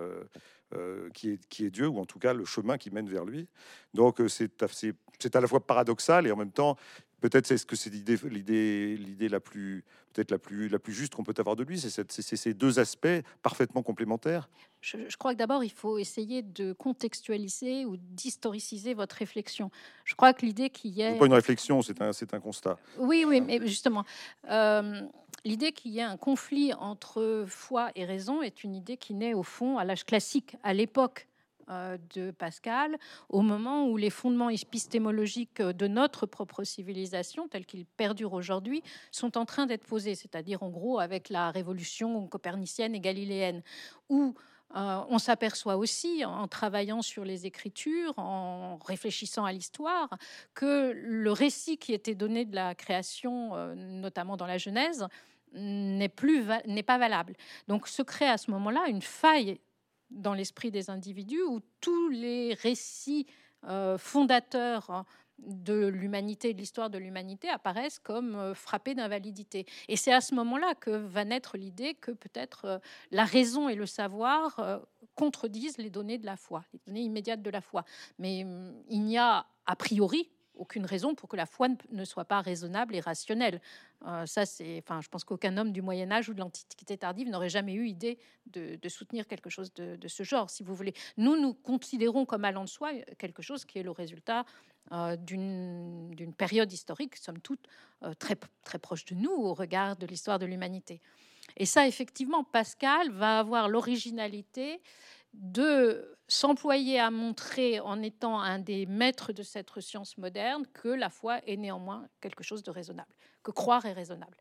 [0.74, 3.46] euh, qui, est, Dieu, ou en tout cas le chemin qui mène vers lui.
[3.92, 6.78] Donc euh, c'est à la fois paradoxal et en même temps,
[7.22, 10.92] peut-être c'est ce que c'est l'idée, l'idée, l'idée la plus peut-être la plus la plus
[10.92, 14.50] juste qu'on peut avoir de lui, c'est ces deux aspects parfaitement complémentaires.
[14.80, 19.70] Je, crois que d'abord il faut essayer de contextualiser ou d'historiciser votre réflexion.
[20.04, 22.76] Je crois que l'idée qu'il y ait pas une réflexion, c'est un c'est un constat.
[22.98, 24.04] Oui, oui, mais justement.
[24.50, 25.00] Euh,
[25.44, 29.35] L'idée qu'il y ait un conflit entre foi et raison est une idée qui naît
[29.35, 31.26] au fond à l'âge classique, à l'époque
[31.68, 32.98] de Pascal,
[33.29, 39.38] au moment où les fondements épistémologiques de notre propre civilisation, tels qu'ils perdurent aujourd'hui, sont
[39.38, 43.62] en train d'être posés, c'est-à-dire en gros avec la révolution copernicienne et galiléenne,
[44.09, 44.35] où
[44.75, 50.09] euh, on s'aperçoit aussi, en travaillant sur les écritures, en réfléchissant à l'histoire,
[50.55, 55.07] que le récit qui était donné de la création, euh, notamment dans la Genèse,
[55.55, 57.35] n'est plus n'est pas valable.
[57.68, 59.61] Donc se crée à ce moment-là une faille
[60.12, 63.27] dans l'esprit des individus où tous les récits
[63.68, 65.07] euh, fondateurs hein,
[65.38, 69.66] de l'humanité, de l'histoire de l'humanité apparaissent comme euh, frappés d'invalidité.
[69.88, 72.79] Et c'est à ce moment-là que va naître l'idée que peut-être euh,
[73.11, 74.83] la raison et le savoir
[75.14, 77.85] contredisent les données de la foi, les données immédiates de la foi.
[78.18, 80.29] Mais hum, il n'y a a priori
[80.62, 83.61] aucune raison pour que la foi ne soit pas raisonnable et rationnelle.
[84.07, 87.29] Euh, ça, c'est, enfin, je pense qu'aucun homme du Moyen Âge ou de l'Antiquité tardive
[87.29, 90.94] n'aurait jamais eu idée de, soutenir quelque chose de, ce genre, si vous voulez.
[91.16, 94.44] Nous, nous considérons comme allant de soi quelque chose qui est le résultat
[94.92, 97.66] euh, d'une période historique, somme toute,
[98.03, 101.01] euh, très, très proche de nous au regard de l'histoire de l'humanité.
[101.57, 104.81] Et ça, effectivement, Pascal va avoir l'originalité
[105.33, 111.11] de s'employer à montrer, en étant un des maîtres de cette science moderne, que la
[111.11, 114.37] foi est néanmoins quelque chose de raisonnable, que croire est raisonnable.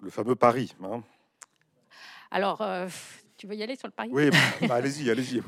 [0.00, 0.74] Le fameux pari.
[0.82, 1.02] Hein.
[2.30, 2.88] Alors, euh,
[3.36, 4.10] tu veux y aller sur le pari?
[4.12, 4.30] Oui,
[4.68, 5.40] bah, allez-y, allez-y.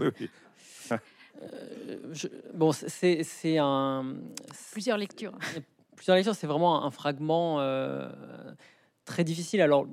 [1.42, 4.16] Euh, bon, c'est un...
[4.70, 5.36] Plusieurs lectures.
[5.96, 7.60] Plusieurs lectures, c'est vraiment un fragment...
[7.60, 8.10] Euh,
[9.04, 9.60] très difficile.
[9.60, 9.86] Alors,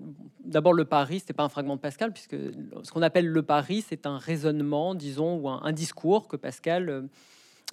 [0.43, 3.82] d'abord, le pari, c'est pas un fragment de Pascal, puisque ce qu'on appelle le pari,
[3.82, 7.08] c'est un raisonnement, disons, ou un, discours que Pascal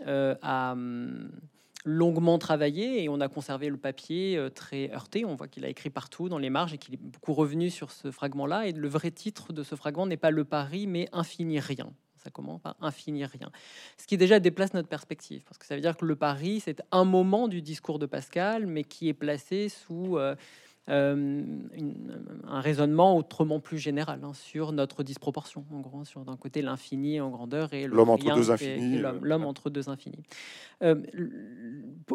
[0.06, 1.30] euh, a hum,
[1.84, 5.24] longuement travaillé et on a conservé le papier euh, très heurté.
[5.24, 7.90] On voit qu'il a écrit partout dans les marges et qu'il est beaucoup revenu sur
[7.90, 8.66] ce fragment-là.
[8.66, 11.90] Et le vrai titre de ce fragment n'est pas le pari, mais infini rien.
[12.16, 13.50] Ça commence par infini rien.
[13.96, 16.82] Ce qui déjà déplace notre perspective, parce que ça veut dire que le pari, c'est
[16.90, 20.34] un moment du discours de Pascal, mais qui est placé sous euh,
[20.88, 21.42] euh,
[22.46, 27.20] un raisonnement autrement plus général hein, sur notre disproportion, en gros, sur d'un côté l'infini
[27.20, 29.02] en grandeur et l'homme entre deux infinis.
[29.20, 30.22] L'homme entre deux infinis.
[30.82, 30.94] Euh,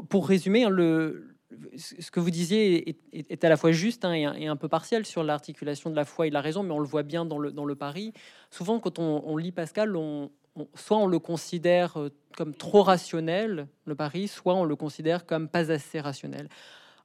[0.10, 1.34] pour résumer, hein, le,
[1.78, 5.24] ce que vous disiez est, à la fois juste hein, et, un, peu partiel sur
[5.24, 7.52] l'articulation de la foi et de la raison, mais on le voit bien dans le,
[7.52, 8.14] dans le pari.
[8.50, 10.32] Souvent, quand on, lit Pascal, on,
[10.76, 15.48] soit on le considère euh, comme trop rationnel, le pari, soit on le considère comme
[15.48, 16.50] pas assez rationnel.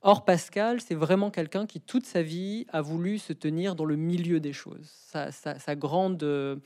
[0.02, 3.96] Or, Pascal, c'est vraiment quelqu'un qui, toute sa vie, a voulu se tenir dans le
[3.96, 4.88] milieu des choses.
[5.10, 6.56] Sa, grande euh,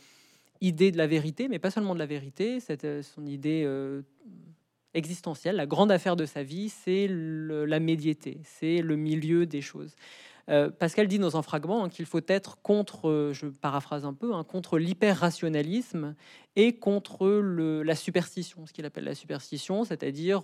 [0.61, 4.03] idée de la vérité, mais pas seulement de la vérité, c'est euh, son idée euh,
[4.93, 9.95] existentielle, la grande affaire de sa vie, c'est la médiété, c'est le milieu des choses.
[10.79, 14.45] Pascal dit dans un fragment hein, qu'il faut être contre, je paraphrase un peu, hein,
[14.45, 16.15] contre l'hyper-rationalisme
[16.57, 20.43] et contre la superstition, ce qu'il appelle la superstition, c'est-à-dire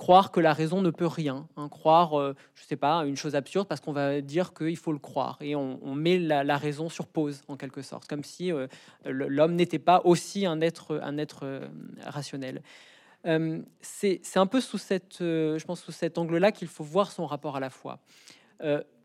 [0.00, 3.34] croire que la raison ne peut rien, hein, croire, euh, je sais pas, une chose
[3.34, 7.06] absurde parce qu'on va dire qu'il faut le croire et on, met la, raison sur
[7.06, 8.66] pause en quelque sorte, comme si euh,
[9.04, 11.68] l'homme n'était pas aussi un être, un être euh,
[12.06, 12.62] rationnel.
[13.82, 17.56] c'est un peu sous cette, je pense, sous cet angle-là qu'il faut voir son rapport
[17.56, 17.98] à la foi.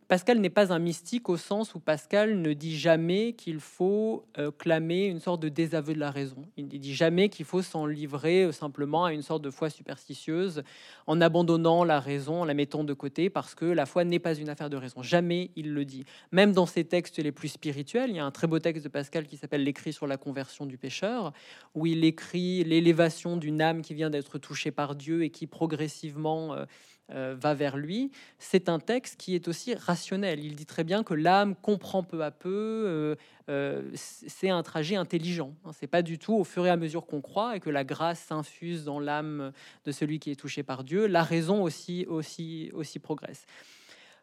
[0.08, 4.52] Pascal n'est pas un mystique au sens où Pascal ne dit jamais qu'il faut euh,
[4.52, 6.46] clamer une sorte de désaveu de la raison.
[6.58, 9.72] Il ne dit jamais qu'il faut s'en livrer euh, simplement à une sorte de foi
[9.72, 10.62] superstitieuse
[11.08, 14.36] en abandonnant la raison, en la mettant de côté parce que la foi n'est pas
[14.36, 15.02] une affaire de raison.
[15.02, 16.06] Jamais il le dit.
[16.32, 18.90] Même dans ses textes les plus spirituels, il y a un très beau texte de
[18.90, 21.34] Pascal qui s'appelle L'écrit sur la conversion du pécheur,
[21.74, 26.54] où il écrit l'élévation d'une âme qui vient d'être touchée par Dieu et qui progressivement...
[26.54, 26.66] Euh,
[27.12, 30.44] euh, va vers lui, c'est un texte qui est aussi rationnel.
[30.44, 33.16] Il dit très bien que l'âme comprend peu à peu, euh,
[33.48, 35.54] euh, c'est un trajet intelligent.
[35.66, 35.72] Hein.
[35.74, 38.22] C'est pas du tout au fur et à mesure qu'on croit et que la grâce
[38.22, 39.52] s'infuse dans l'âme
[39.86, 43.46] de celui qui est touché par Dieu, la raison aussi, aussi, aussi progresse.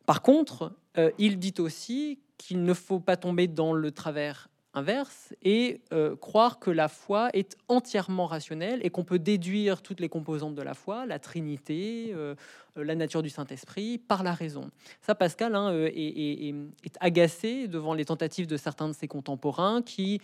[0.05, 0.73] Par contre,
[1.19, 6.59] il dit aussi qu'il ne faut pas tomber dans le travers inverse et euh, croire
[6.59, 10.75] que la foi est entièrement rationnelle et qu'on peut déduire toutes les composantes de la
[10.75, 12.35] foi, la Trinité, euh,
[12.79, 14.71] euh, la nature du Saint-Esprit, par la raison.
[15.01, 16.49] Ça, Pascal hein, est,
[16.85, 20.21] est, agacé devant les tentatives de certains de ses contemporains qui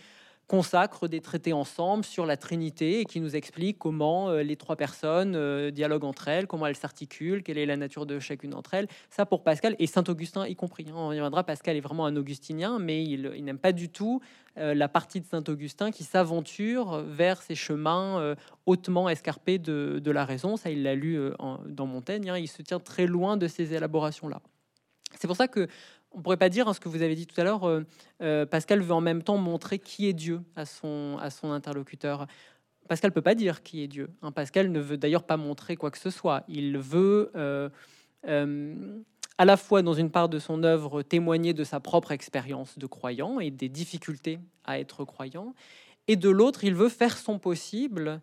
[0.49, 4.75] consacre des traités ensemble sur la Trinité et qui nous explique comment euh, les trois
[4.75, 8.73] personnes euh, dialoguent entre elles, comment elles s'articulent, quelle est la nature de chacune d'entre
[8.73, 8.87] elles.
[9.11, 10.87] Ça pour Pascal et Saint Augustin y compris.
[10.89, 10.95] Hein.
[10.95, 14.21] On reviendra, Pascal est vraiment un augustinien, mais il, n'aime pas du tout
[14.57, 18.35] euh, la partie de Saint Augustin qui s'aventure vers ces chemins
[18.65, 20.57] hautement escarpés de, la raison.
[20.57, 21.19] Ça, il l'a lu
[21.67, 22.31] dans Montaigne.
[22.31, 22.37] Hein.
[22.39, 24.41] Il se tient très loin de ces élaborations-là.
[25.19, 25.67] C'est pour ça que
[26.11, 27.67] on pourrait pas dire hein, ce que vous avez dit tout à l'heure.
[27.67, 27.85] Euh,
[28.21, 32.27] euh, Pascal veut en même temps montrer qui est Dieu à son, interlocuteur.
[32.87, 34.09] Pascal peut pas dire qui est Dieu.
[34.21, 34.31] Hein.
[34.31, 36.43] Pascal ne veut d'ailleurs pas montrer quoi que ce soit.
[36.47, 37.69] Il veut euh,
[39.37, 42.87] à la fois dans une part de son œuvre témoigner de sa propre expérience de
[42.87, 45.53] croyant et des difficultés à être croyant,
[46.09, 48.19] et de l'autre, il veut faire son possible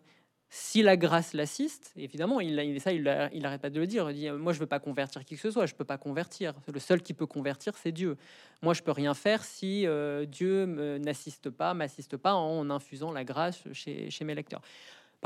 [0.49, 4.09] si la grâce l'assiste, évidemment, il, il, ça, il n'arrête pas de le dire.
[4.09, 6.53] Il dit Moi, je veux pas convertir qui que ce soit, je peux pas convertir.
[6.71, 8.17] Le seul qui peut convertir, c'est Dieu.
[8.61, 10.65] Moi, je peux rien faire si euh, Dieu
[10.99, 14.61] n'assiste pas, m'assiste pas en infusant la grâce chez, chez mes lecteurs.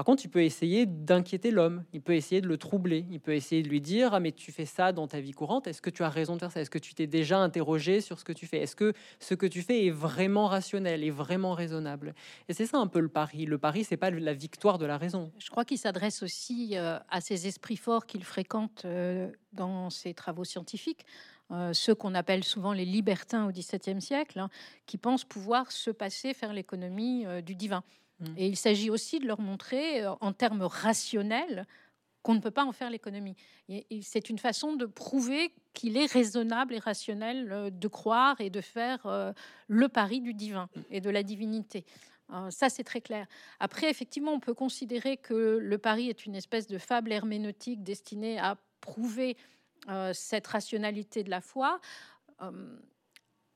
[0.02, 3.36] Par contre, il peut essayer d'inquiéter l'homme, il peut essayer de le troubler, il peut
[3.36, 5.92] essayer de lui dire Ah, mais tu fais ça dans ta vie courante, est-ce que
[5.92, 6.60] tu as raison de faire ça?
[6.60, 8.58] Est-ce que tu t'es déjà interrogé sur ce que tu fais?
[8.58, 12.16] Est-ce que ce que tu fais est vraiment rationnel, est vraiment raisonnable?
[12.50, 13.46] Et c'est ça un peu le pari.
[13.46, 15.32] Le pari, c'est pas la victoire de la raison.
[15.38, 20.16] Je crois qu'il s'adresse aussi euh, à ces esprits forts qu'il fréquente euh, dans ses
[20.16, 21.06] travaux scientifiques.
[21.52, 24.50] Euh, ceux qu'on appelle souvent les libertins au XVIIe siècle, hein,
[24.88, 27.84] qui pensent pouvoir se passer, faire l'économie du divin.
[28.22, 28.26] Mm.
[28.38, 31.68] Et il s'agit aussi de leur montrer euh, en termes rationnels
[32.24, 33.36] qu'on ne peut pas en faire l'économie.
[34.04, 38.62] C'est une façon de prouver qu'il est raisonnable et rationnel euh, de croire et de
[38.62, 39.34] faire euh,
[39.68, 41.86] le pari du divin et de la divinité.
[42.50, 43.28] Ça, c'est très clair.
[43.60, 48.40] Après, effectivement, on peut considérer que le pari est une espèce de fable herméneutique destinée
[48.40, 49.36] à prouver
[50.14, 51.82] cette rationalité de la foi.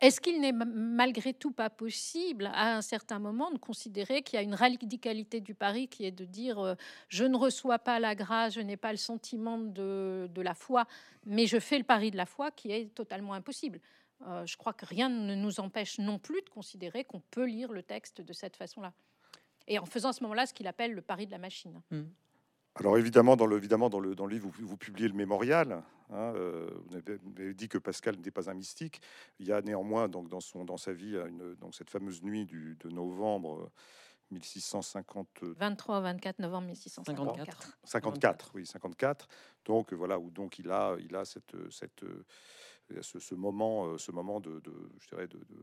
[0.01, 4.39] Est-ce qu'il n'est malgré tout pas possible à un certain moment de considérer qu'il y
[4.39, 6.75] a une radicalité du pari qui est de dire euh,
[7.07, 10.85] je ne reçois pas la grâce, je n'ai pas le sentiment de, la foi,
[11.25, 13.79] mais je fais le pari de la foi qui est totalement impossible.
[14.27, 17.71] Euh, je crois que rien ne nous empêche non plus de considérer qu'on peut lire
[17.71, 18.93] le texte de cette façon-là.
[19.67, 21.81] Et en faisant à ce moment-là ce qu'il appelle le pari de la machine.
[21.91, 22.03] Mmh.
[22.75, 25.81] Alors évidemment, dans le, évidemment, dans le, dans le livre, vous, publiez le mémorial.
[26.11, 26.97] Hein, euh, vous,
[27.37, 29.01] avez, dit que Pascal n'était pas un mystique.
[29.39, 32.45] Il y a néanmoins donc, dans, son, dans sa vie une, donc, cette fameuse nuit
[32.45, 33.71] du, de novembre
[34.31, 35.27] 1650...
[35.41, 37.77] 23 24 novembre 1654.
[37.85, 39.27] 54, oui, 54.
[39.63, 42.03] Donc voilà, où donc il a, il a cette, cette,
[43.01, 45.57] ce, ce moment, ce moment de, de je dirais, de, de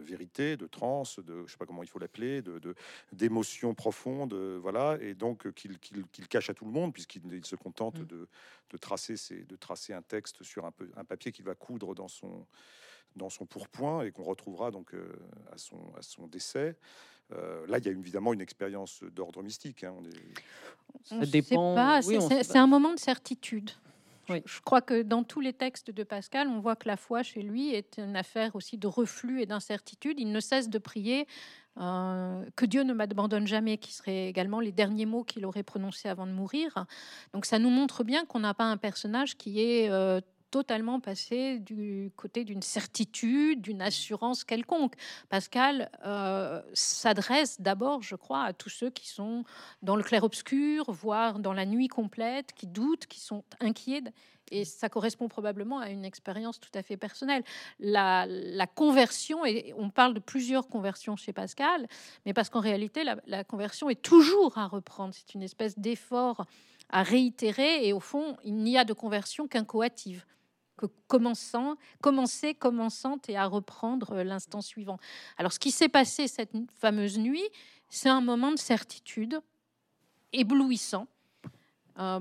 [0.00, 2.74] vérité, de transe, de je sais pas comment il faut l'appeler, de
[3.12, 7.98] d'émotions profondes, voilà, et donc euh, qu'il cache à tout le monde puisqu'il se contente
[7.98, 8.06] mm.
[8.06, 8.28] de,
[8.70, 9.14] de, tracer
[9.48, 12.46] de tracer un texte sur un, peu, un papier qu'il va coudre dans son
[13.16, 15.12] dans son pourpoint et qu'on retrouvera donc euh,
[15.52, 16.76] à son à son décès.
[17.32, 19.84] Euh, là, il y a évidemment une expérience d'ordre mystique.
[19.84, 22.00] Hein, on Ça dépend.
[22.02, 23.70] c'est un moment de certitude.
[24.28, 27.42] Je crois que dans tous les textes de Pascal, on voit que la foi chez
[27.42, 30.18] lui est une affaire aussi de reflux et d'incertitude.
[30.20, 31.26] Il ne cesse de prier
[31.80, 36.08] euh, que Dieu ne m'abandonne jamais, qui seraient également les derniers mots qu'il aurait prononcés
[36.08, 36.86] avant de mourir.
[37.32, 40.20] Donc ça nous montre bien qu'on n'a pas un personnage qui est euh,
[40.52, 44.92] totalement passé du côté d'une certitude, d'une assurance quelconque.
[45.30, 49.44] Pascal euh, s'adresse d'abord, je crois, à tous ceux qui sont
[49.80, 54.12] dans le clair-obscur, voire dans la nuit complète, qui doutent, qui sont inquiets.
[54.50, 57.42] Et ça correspond probablement à une expérience tout à fait personnelle.
[57.80, 58.26] La,
[58.74, 61.88] conversion, et on parle de plusieurs conversions chez Pascal,
[62.26, 65.14] mais parce qu'en réalité, la, la conversion est toujours à reprendre.
[65.14, 66.44] C'est une espèce d'effort
[66.90, 70.26] à réitérer, et au fond, il n'y a de conversion qu'incoative
[71.06, 74.98] commençant, commencer, commençante et à reprendre l'instant suivant.
[75.38, 77.48] Alors, ce qui s'est passé cette fameuse nuit,
[77.88, 79.40] c'est un moment de certitude
[80.32, 81.06] éblouissant,
[81.98, 82.20] euh,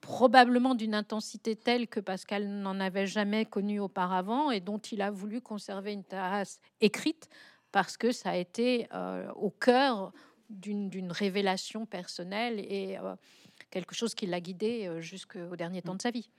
[0.00, 5.10] probablement d'une intensité telle que Pascal n'en avait jamais connu auparavant et dont il a
[5.10, 7.28] voulu conserver une trace écrite
[7.70, 10.12] parce que ça a été euh, au cœur
[10.48, 13.14] d'une révélation personnelle et euh,
[13.70, 16.30] quelque chose qui l'a guidé jusqu'au dernier temps de sa vie.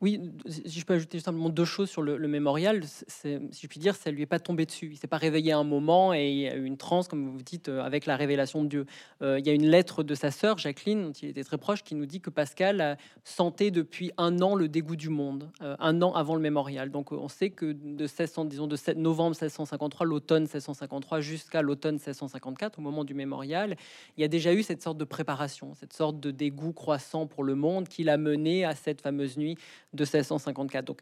[0.00, 3.96] Oui, si je peux ajouter simplement deux choses sur le, mémorial, si je puis dire,
[3.96, 4.90] ça lui est pas tombé dessus.
[4.92, 7.42] Il s'est pas réveillé un moment et il y a eu une transe, comme vous
[7.42, 8.86] dites, euh, avec la révélation de Dieu.
[9.22, 11.82] Euh, il y a une lettre de sa sœur Jacqueline, dont il était très proche,
[11.82, 16.00] qui nous dit que Pascal sentait depuis un an le dégoût du monde, euh, un
[16.00, 16.90] an avant le mémorial.
[16.90, 21.96] Donc on sait que de 1600, disons de 7 novembre 1653, l'automne 1653 jusqu'à l'automne
[21.96, 23.76] 1654, au moment du mémorial,
[24.16, 27.42] il y a déjà eu cette sorte de préparation, cette sorte de dégoût croissant pour
[27.42, 29.56] le monde qui l'a mené à cette fameuse nuit
[29.94, 30.84] de 1654.
[30.84, 31.00] Donc,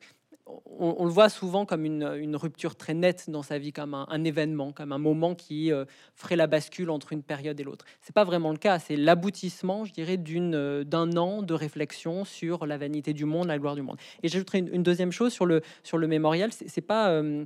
[0.79, 4.73] on, le voit souvent comme une, rupture très nette dans sa vie, comme un, événement,
[4.73, 7.85] comme un moment qui euh, ferait la bascule entre une période et l'autre.
[8.01, 8.79] C'est pas vraiment le cas.
[8.79, 13.59] C'est l'aboutissement, je dirais, euh, d'un an de réflexion sur la vanité du monde, la
[13.59, 13.97] gloire du monde.
[14.23, 16.51] Et j'ajouterai une, deuxième chose sur le sur le mémorial.
[16.53, 17.45] C'est pas euh,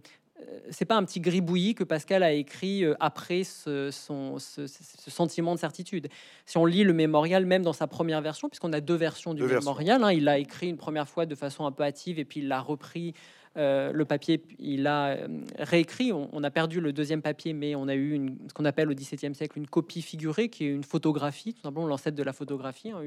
[0.70, 5.54] c'est pas un petit gribouillis que Pascal a écrit euh, après ce, son, ce, sentiment
[5.54, 6.08] de certitude.
[6.46, 9.42] Si on lit le mémorial, même dans sa première version, puisqu'on a deux versions du
[9.42, 12.40] mémorial, hein, il l'a écrit une première fois de façon un peu hâtive et puis
[12.40, 13.14] il l'a repris
[13.56, 16.12] euh, le papier, il a euh, réécrit.
[16.12, 18.94] On, a perdu le deuxième papier, mais on a eu une, ce qu'on appelle au
[18.94, 22.90] XVIIe siècle une copie figurée, qui est une photographie, tout simplement l'ancêtre de la photographie.
[22.90, 23.02] Hein,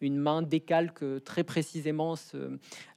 [0.00, 2.14] une, main décalque très précisément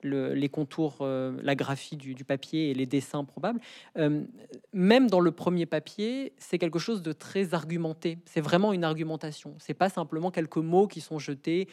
[0.03, 3.60] les contours, euh, la graphie du, papier et les dessins probables.
[4.73, 8.19] même dans le premier papier, c'est quelque chose de très argumenté.
[8.25, 9.55] C'est vraiment une argumentation.
[9.60, 11.67] C'est pas simplement quelques mots qui sont jetés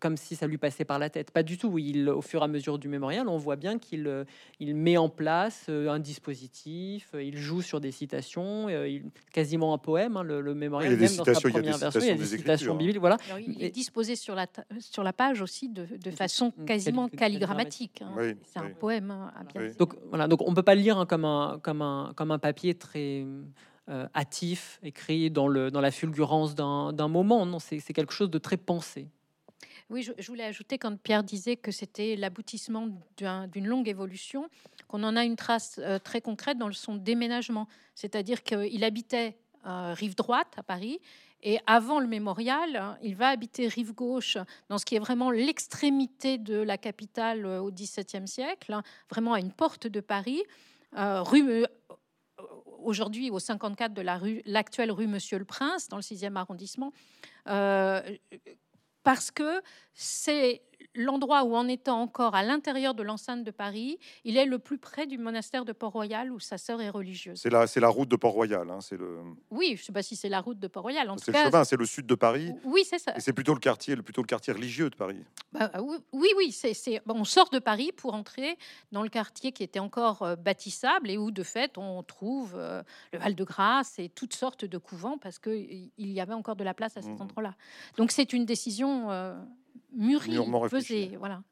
[0.00, 1.30] comme si ça lui passait par la tête.
[1.30, 1.78] Pas du tout.
[1.78, 4.24] Il, au fur et à mesure du mémorial, on voit bien qu'il euh,
[4.60, 9.74] il met en place euh, un dispositif, euh, il joue sur des citations, il, quasiment
[9.74, 10.96] un poème, hein, le, mémorial.
[10.96, 12.98] même dans sa première version, il y a des citations bibliques.
[12.98, 13.16] Voilà.
[13.46, 14.46] il est disposé sur la,
[14.78, 18.02] sur la page aussi de, de façon quasiment calligrammatique.
[18.02, 18.34] Hein.
[18.44, 19.10] C'est un poème.
[19.10, 19.32] Hein,
[19.78, 22.38] donc, voilà, donc on ne peut pas le lire comme, un, comme, un, comme un
[22.38, 23.26] papier très...
[24.14, 27.44] hâtif, écrit dans, le, dans la fulgurance d'un moment.
[27.46, 29.08] Non, c'est quelque chose de très pensé.
[29.92, 34.48] Oui, je, voulais ajouter quand Pierre disait que c'était l'aboutissement d'une longue évolution,
[34.88, 37.68] qu'on en a une trace euh, très concrète dans son déménagement.
[37.94, 40.98] C'est-à-dire qu'il habitait euh, rive droite à Paris
[41.42, 44.38] et avant le mémorial, hein, il va habiter rive gauche,
[44.70, 49.34] dans ce qui est vraiment l'extrémité de la capitale euh, au XVIIe siècle, hein, vraiment
[49.34, 50.42] à une porte de Paris,
[50.94, 51.66] rue.
[52.78, 56.92] Aujourd'hui, au 54 de la rue, l'actuelle rue Monsieur le Prince, dans le 6e arrondissement,
[59.02, 59.62] parce que
[59.94, 60.62] c'est
[60.94, 64.78] l'endroit où, en étant encore à l'intérieur de l'enceinte de Paris, il est le plus
[64.78, 67.40] près du monastère de Port-Royal où sa sœur est religieuse.
[67.40, 68.68] C'est la, c'est la route de Port-Royal.
[68.70, 69.20] Hein, c'est le...
[69.50, 71.10] Oui, je ne sais pas si c'est la route de Port-Royal.
[71.18, 72.52] C'est le chemin, c'est le sud de Paris.
[72.64, 73.16] Oui, c'est ça.
[73.16, 75.22] Et c'est plutôt le quartier, plutôt le quartier religieux de Paris.
[75.52, 75.70] Bah,
[76.12, 77.00] oui, oui, c'est, c'est...
[77.06, 78.58] On sort de Paris pour entrer
[78.90, 82.82] dans le quartier qui était encore euh, bâtissable et où, de fait, on trouve euh,
[83.12, 86.96] le Val-de-Grâce et toutes sortes de couvents parce qu'il y avait encore de la place
[86.96, 87.22] à cet mmh.
[87.22, 87.54] endroit-là.
[87.96, 89.10] Donc c'est une décision...
[89.10, 89.34] Euh,
[89.92, 90.38] mûri,
[90.70, 91.42] pesé, voilà.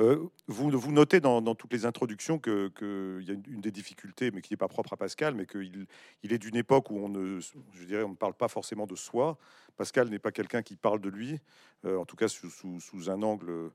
[0.00, 4.30] Euh, vous, vous, notez dans, toutes les introductions qu'il que y a une, des difficultés,
[4.30, 5.86] mais qui n'est pas propre à Pascal, mais qu'il
[6.22, 8.94] il est d'une époque où on ne, je dirais, on ne parle pas forcément de
[8.94, 9.38] soi.
[9.76, 11.38] Pascal n'est pas quelqu'un qui parle de lui,
[11.84, 13.70] euh, en tout cas sous, sous, un angle,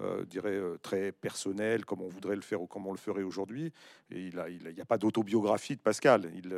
[0.00, 3.22] euh, dirais, euh, très personnel, comme on voudrait le faire ou comme on le ferait
[3.22, 3.72] aujourd'hui.
[4.10, 6.30] Et il n'y a, pas d'autobiographie de Pascal.
[6.34, 6.54] Il,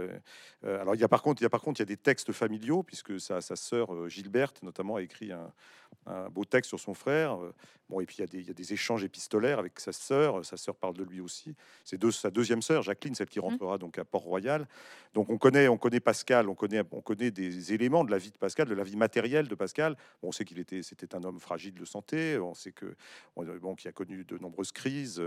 [0.63, 1.97] alors il y a par contre, il y a par contre, il y a des
[1.97, 6.95] textes familiaux, puisque sa, sa sœur Gilberte, notamment, a écrit un beau texte sur son
[6.95, 7.39] frère.
[7.91, 9.91] Bon, et puis il y, a des, il y a des échanges épistolaires avec sa
[9.91, 10.45] sœur.
[10.45, 11.57] Sa sœur parle de lui aussi.
[11.85, 13.43] C'est sa deuxième sœur, Jacqueline, celle qui mmh.
[13.43, 14.69] rentrera donc à Port-Royal.
[15.13, 18.31] Donc on connaît, on connaît Pascal, on connaît, on connaît des éléments de la vie
[18.31, 19.97] de Pascal, de la vie matérielle de Pascal.
[20.23, 22.39] on sait qu'il était, c'était un homme fragile de santé.
[22.39, 22.95] On sait que
[23.35, 25.21] bon, qui a connu de nombreuses crises.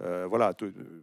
[0.00, 0.54] Euh, voilà,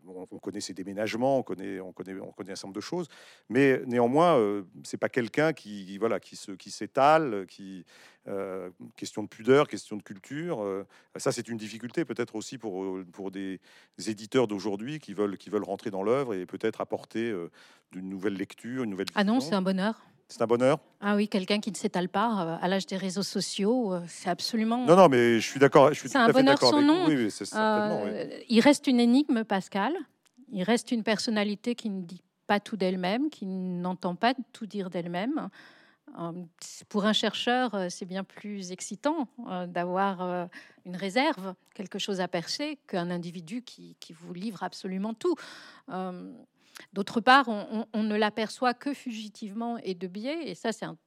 [0.08, 3.08] on, connaît ses déménagements, on connaît, on connaît, on connaît un certain nombre de choses.
[3.50, 7.86] Mais néanmoins, euh, c'est pas quelqu'un qui, voilà, qui se, qui s'étale, qui
[8.28, 10.62] euh, question de pudeur, question de culture.
[10.62, 13.60] Euh, ça, c'est une difficulté peut-être aussi pour, euh, pour des,
[14.08, 17.34] éditeurs d'aujourd'hui qui veulent, qui veulent rentrer dans l'œuvre et peut-être apporter
[17.92, 19.08] d'une nouvelle lecture, une nouvelle.
[19.16, 20.06] Ah non, c'est un bonheur.
[20.30, 20.80] C'est un bonheur.
[21.02, 24.86] Ah oui, quelqu'un qui ne s'étale pas à l'âge des réseaux sociaux, c'est absolument.
[24.86, 25.92] Non, non, mais je suis d'accord.
[25.94, 27.08] C'est un bonheur sans nom.
[27.10, 29.94] Il reste une énigme, Pascal.
[30.52, 34.90] Il reste une personnalité qui ne dit pas tout d'elle-même, qui n'entend pas tout dire
[34.90, 35.50] d'elle-même.
[36.90, 39.28] Pour un chercheur, c'est bien plus excitant
[39.68, 40.50] d'avoir
[40.86, 45.36] une réserve, quelque chose à percer, qu'un individu qui, vous livre absolument tout.
[46.94, 50.98] D'autre part, on, ne l'aperçoit que fugitivement et de biais, et ça c'est un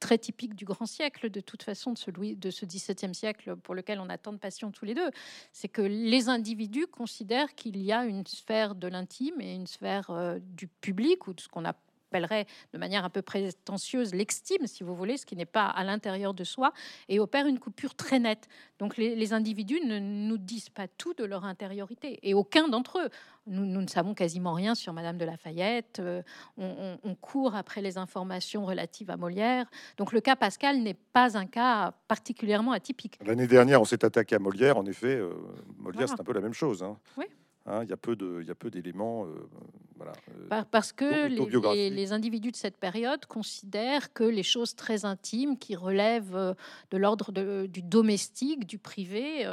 [0.00, 3.74] très typique du grand siècle, de toute façon, de ce, de ce XVIIe siècle pour
[3.74, 5.10] lequel on a tant de passion tous les deux.
[5.52, 10.10] C'est que les individus considèrent qu'il y a une sphère de l'intime et une sphère
[10.10, 11.74] euh, du public, ou de ce qu'on a
[12.10, 15.84] appellerait de manière un peu prétentieuse l'extime, si vous voulez, ce qui n'est pas à
[15.84, 16.72] l'intérieur de soi,
[17.08, 18.48] et opère une coupure très nette.
[18.78, 23.08] Donc les, individus ne nous disent pas tout de leur intériorité, et aucun d'entre eux.
[23.46, 26.22] Nous, ne savons quasiment rien sur Madame de Lafayette, euh,
[26.58, 29.66] on, court après les informations relatives à Molière.
[29.96, 33.18] Donc le cas Pascal n'est pas un cas particulièrement atypique.
[33.24, 35.32] L'année dernière, on s'est attaqué à Molière, en effet, euh,
[35.78, 36.82] Molière, c'est un peu la même chose.
[36.82, 36.96] Hein.
[37.16, 37.26] Oui.
[37.66, 39.26] Hein, il y a peu de, il y a peu d'éléments.
[39.26, 39.48] Euh,
[39.96, 40.12] voilà,
[40.52, 45.58] euh, parce que les, les, individus de cette période considèrent que les choses très intimes,
[45.58, 46.54] qui relèvent euh,
[46.90, 47.32] de l'ordre
[47.66, 49.46] du domestique, du privé,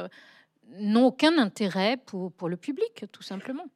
[0.78, 3.66] n'ont aucun intérêt pour, pour le public, tout simplement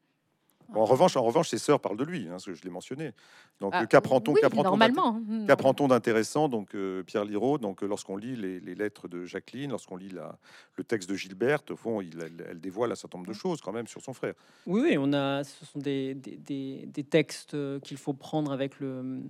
[0.74, 3.12] en revanche, en revanche, ses sœurs parlent de lui, hein, ce que je l'ai mentionné.
[3.60, 5.20] Donc, ah, qu'apprend-on normalement.
[5.46, 9.96] Qu'apprend-on d'intéressant Donc, euh, Pierre Liraud, donc, euh, lorsqu'on lit les, lettres de Jacqueline, lorsqu'on
[9.96, 10.38] lit la,
[10.76, 12.18] le texte de Gilberte, au fond, il,
[12.48, 14.34] elle, dévoile un certain nombre de choses quand même sur son frère.
[14.66, 19.20] Oui, oui on a, ce sont des, des, des, textes qu'il faut prendre avec le,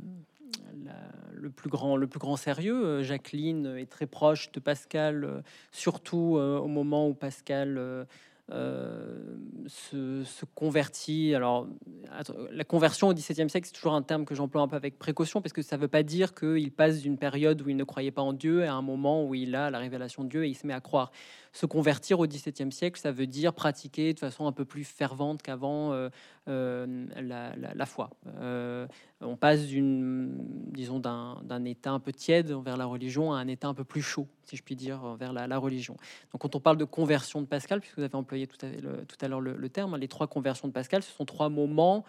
[1.35, 3.03] le, plus grand, le plus grand sérieux.
[3.03, 8.05] Jacqueline est très proche de Pascal, surtout euh, au moment où Pascal euh,
[8.51, 11.35] se, convertit.
[11.35, 11.67] Alors,
[12.51, 15.41] la conversion au XVIIe siècle, c'est toujours un terme que j'emploie un peu avec précaution,
[15.41, 18.11] parce que ça ne veut pas dire qu'il passe d'une période où il ne croyait
[18.11, 20.57] pas en Dieu à un moment où il a la révélation de Dieu et il
[20.57, 21.13] se met à croire
[21.53, 25.43] se convertir au XVIIe siècle, ça veut dire pratiquer de façon un peu plus fervente
[25.43, 26.09] qu'avant euh,
[26.49, 28.11] euh, la, foi.
[28.41, 28.87] Euh,
[29.21, 33.75] on passe disons, d'un état un peu tiède vers la religion à un état un
[33.75, 35.97] peu plus chaud, si je puis dire, vers la, religion.
[36.33, 39.41] Donc, quand on parle de conversion de Pascal, puisque vous avez employé tout à, l'heure
[39.41, 42.05] le, terme, les trois conversions de Pascal, ce sont trois moments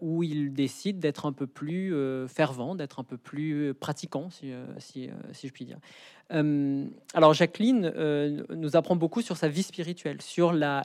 [0.00, 1.94] où il décide d'être un peu plus
[2.28, 5.78] fervent, d'être un peu plus pratiquant, si, si, je puis dire.
[6.30, 10.82] Alors Jacqueline euh, nous apprend beaucoup sur sa vie spirituelle, sur la,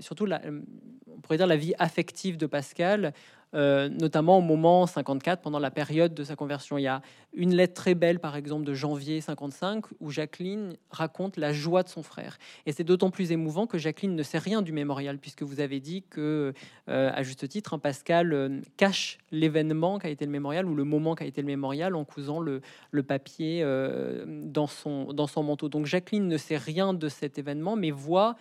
[0.00, 3.12] surtout on pourrait dire la vie affective de Pascal,
[3.54, 6.78] euh, notamment au moment 54, pendant la période de sa conversion.
[6.78, 7.00] Il y a
[7.32, 11.88] une lettre très belle, par exemple, de janvier 55, où Jacqueline raconte la joie de
[11.88, 12.38] son frère.
[12.66, 15.80] Et c'est d'autant plus émouvant que Jacqueline ne sait rien du mémorial, puisque vous avez
[15.80, 16.52] dit que,
[16.88, 21.14] euh, à juste titre, Pascal euh, cache l'événement qu'a été le mémorial, ou le moment
[21.14, 22.60] qu'a été le mémorial, en cousant le,
[23.06, 23.62] papier
[24.26, 25.68] dans son manteau.
[25.68, 28.36] Donc Jacqueline ne sait rien de cet événement, mais voit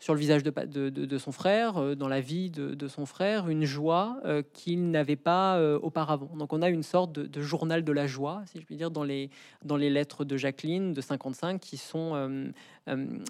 [0.00, 4.18] sur le visage de, son frère, euh, dans la vie de, son frère, une joie
[4.24, 6.34] euh, qu'il n'avait pas euh, auparavant.
[6.36, 9.04] Donc on a une sorte de, journal de la joie, si je puis dire, dans
[9.04, 9.30] les,
[9.62, 12.50] dans les lettres de Jacqueline de 55 qui sont,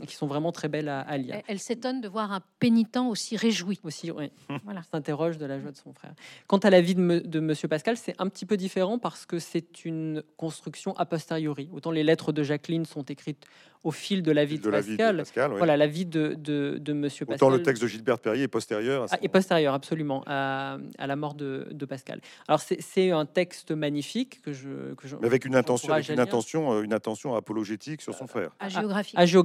[0.06, 1.42] qui sont vraiment très belles à, lire.
[1.46, 3.78] Elle, s'étonne de voir un pénitent aussi réjoui.
[3.82, 4.30] Aussi, oui.
[4.64, 4.82] voilà.
[4.82, 6.14] S'interroge de la joie de son frère.
[6.46, 9.38] Quant à la vie de, de Monsieur Pascal, c'est un petit peu différent parce que
[9.38, 11.68] c'est une construction a posteriori.
[11.72, 13.46] Autant les lettres de Jacqueline sont écrites
[13.82, 15.24] au fil de la vie de, Pascal.
[15.56, 19.04] Voilà, la vie de, de, de Monsieur Autant le texte de Gilbert Perrier est postérieur.
[19.04, 22.20] À ah, est postérieur, absolument, à, à, la mort de, de Pascal.
[22.46, 26.20] Alors c'est un texte magnifique que je, que je Mais avec une intention, avec une
[26.20, 28.50] intention, euh, une intention apologétique sur son frère.
[28.60, 29.14] À géographie.
[29.16, 29.39] À, géographie.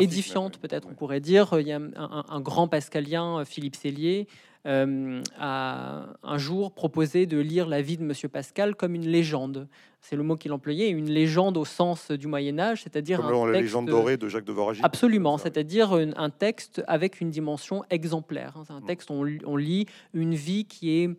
[0.00, 1.48] Édifiante peut-être, on pourrait dire.
[1.58, 4.26] Il y a un, un grand pascalien, Philippe Cellier,
[4.66, 9.68] euh, a un jour proposé de lire la vie de Monsieur Pascal comme une légende.
[10.02, 13.86] C'est le mot qu'il employait, une légende au sens du Moyen Âge, c'est-à-dire la légende
[13.86, 14.84] dorée de Jacques de Voragine.
[14.84, 18.54] Absolument, c'est-à-dire un, texte avec une dimension exemplaire.
[18.66, 21.10] C'est un texte où on, lit une vie qui est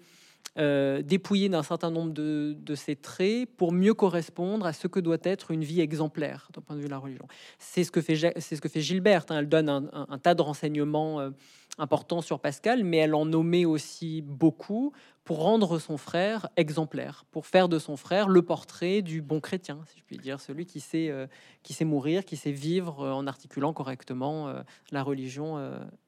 [0.60, 5.18] euh, dépouillée d'un certain nombre de, ses traits pour mieux correspondre à ce que doit
[5.24, 7.26] être une vie exemplaire d'un point de vue de la religion.
[7.58, 9.32] C'est ce que fait, c'est ce que fait Gilberte.
[9.32, 9.40] Hein.
[9.40, 11.20] Elle donne un, tas de renseignements.
[11.20, 11.30] Euh,
[11.78, 14.92] important sur Pascal, mais elle en nommait aussi beaucoup
[15.24, 19.80] pour rendre son frère exemplaire, pour faire de son frère le portrait du bon chrétien,
[19.88, 21.28] si je puis dire, celui qui sait, euh,
[21.64, 24.54] qui sait mourir, qui sait vivre euh, en articulant correctement
[24.92, 25.58] la religion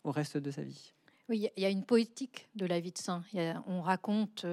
[0.04, 0.94] au reste de sa vie.
[1.30, 3.24] Oui, il y a une poétique de la vie de saint.
[3.66, 4.46] on raconte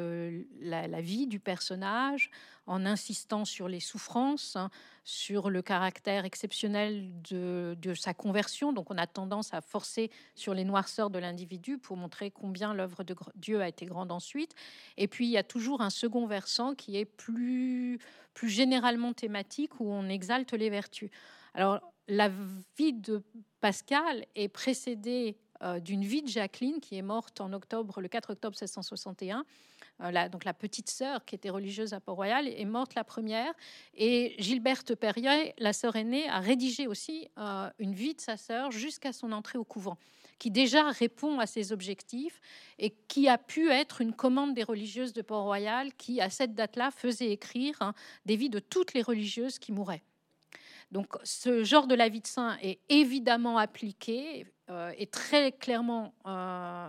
[0.60, 2.30] la, vie du personnage
[2.68, 4.70] en insistant sur les souffrances, hein,
[5.02, 8.72] sur le caractère exceptionnel de, sa conversion.
[8.72, 13.02] Donc on a tendance à forcer sur les noirceurs de l'individu pour montrer combien l'œuvre
[13.02, 14.54] de Dieu a été grande ensuite.
[14.96, 17.98] Et puis il y a toujours un second versant qui est plus,
[18.32, 21.10] plus généralement thématique où on exalte les vertus.
[21.54, 22.30] Alors la
[22.78, 23.24] vie de
[23.60, 25.49] Pascal est précédée euh,
[25.82, 29.44] d'une vie de Jacqueline qui est morte en octobre, le 4 octobre 1661,
[29.98, 33.52] la, donc la petite sœur qui était religieuse à Port-Royal, est morte la première.
[33.94, 37.28] Et Gilberte Perrier, la sœur aînée, a rédigé aussi
[37.78, 39.98] une vie de sa sœur jusqu'à son entrée au couvent
[40.40, 42.40] qui déjà répond à ses objectifs
[42.78, 46.90] et qui a pu être une commande des religieuses de Port-Royal qui, à cette date-là,
[46.90, 47.94] faisait écrire hein,
[48.24, 50.02] des vies de toutes les religieuses qui mouraient.
[50.90, 56.14] Donc ce genre de la vie de saint est évidemment appliqué euh, et très clairement
[56.26, 56.88] euh,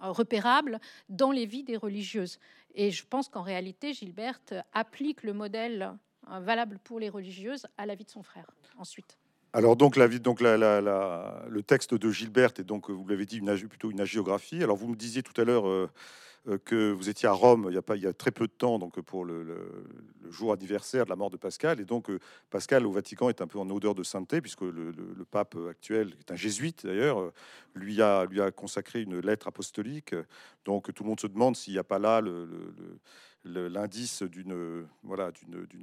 [0.00, 2.38] repérable dans les vies des religieuses.
[2.74, 5.92] Et je pense qu'en réalité, Gilberte applique le modèle
[6.30, 8.46] euh, valable pour les religieuses à la vie de son frère
[8.78, 9.18] ensuite.
[9.52, 14.00] Alors donc, la, donc le texte de Gilbert est donc, vous l'avez dit, plutôt une
[14.00, 14.62] agiographie.
[14.62, 15.90] Alors vous me disiez tout à l'heure euh,
[16.64, 18.52] que vous étiez à Rome il y a, pas, il y a très peu de
[18.52, 19.84] temps, donc pour le,
[20.30, 21.80] jour anniversaire de la mort de Pascal.
[21.80, 22.20] Et donc euh,
[22.50, 24.92] Pascal au Vatican est un peu en odeur de sainteté, puisque le,
[25.30, 27.32] pape actuel, qui est un jésuite d'ailleurs,
[27.74, 30.14] lui a, lui a consacré une lettre apostolique.
[30.64, 32.48] Donc tout le monde se demande s'il n'y a pas là le
[33.44, 35.30] l'indice d'une voilà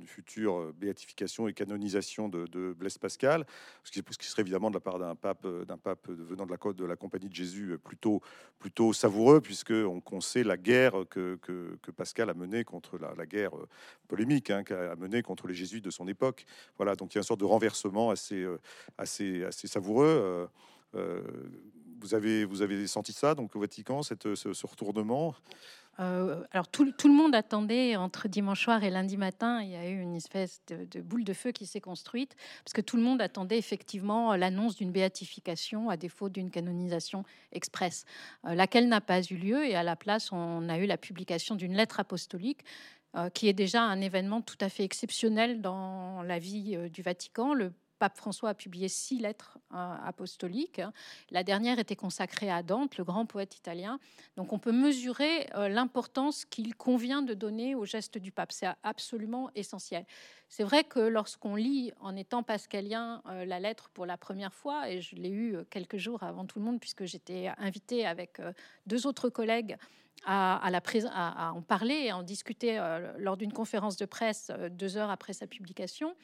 [0.06, 3.46] future béatification et canonisation de, Blaise Pascal,
[3.84, 5.48] ce qui, ce serait évidemment de la part d'un pape
[5.84, 8.22] pape venant de la de la compagnie de Jésus plutôt
[8.60, 13.52] plutôt savoureux puisque on, sait la guerre que, que, Pascal a menée contre la, guerre
[14.08, 16.46] polémique hein, qu'a menée contre les jésuites de son époque.
[16.78, 18.46] Voilà, donc il y a une sorte de renversement assez
[18.98, 20.06] assez assez savoureux.
[20.08, 20.48] Euh,
[20.96, 21.22] euh,
[22.00, 25.36] vous avez, vous avez senti ça, donc au Vatican, cette, ce retournement?
[26.00, 29.62] Euh, alors tout, le monde attendait entre dimanche soir et lundi matin.
[29.62, 32.82] Il y a eu une espèce de, boule de feu qui s'est construite parce que
[32.82, 38.06] tout le monde attendait effectivement l'annonce d'une béatification à défaut d'une canonisation express,
[38.46, 41.56] euh, laquelle n'a pas eu lieu et à la place on a eu la publication
[41.56, 42.64] d'une lettre apostolique
[43.16, 47.56] euh, qui est déjà un événement tout à fait exceptionnel dans la vie du Vatican.
[47.98, 50.82] Pape François a publié six lettres euh, apostoliques.
[51.32, 54.00] La dernière était consacrée à Dante, le grand poète italien.
[54.36, 58.52] Donc on peut mesurer euh, l'importance qu'il convient de donner au geste du pape.
[58.52, 60.06] C'est absolument essentiel.
[60.48, 64.90] C'est vrai que lorsqu'on lit en étant pascalien euh, la lettre pour la première fois,
[64.90, 68.42] et je l'ai eu quelques jours avant tout le monde puisque j'étais invitée avec
[68.86, 69.78] deux autres collègues
[70.26, 72.82] à, à, en parler et en discuter
[73.18, 76.16] lors d'une conférence de presse deux heures après sa publication.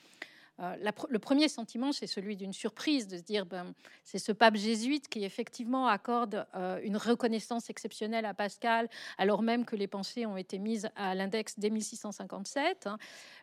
[0.60, 0.76] Euh,
[1.10, 3.74] le premier sentiment, c'est celui d'une surprise, de se dire, ben,
[4.04, 8.88] c'est ce pape jésuite qui effectivement accorde euh, une reconnaissance exceptionnelle à Pascal,
[9.18, 12.86] alors même que les pensées ont été mises à l'index dès 1657.
[12.86, 12.98] Hein.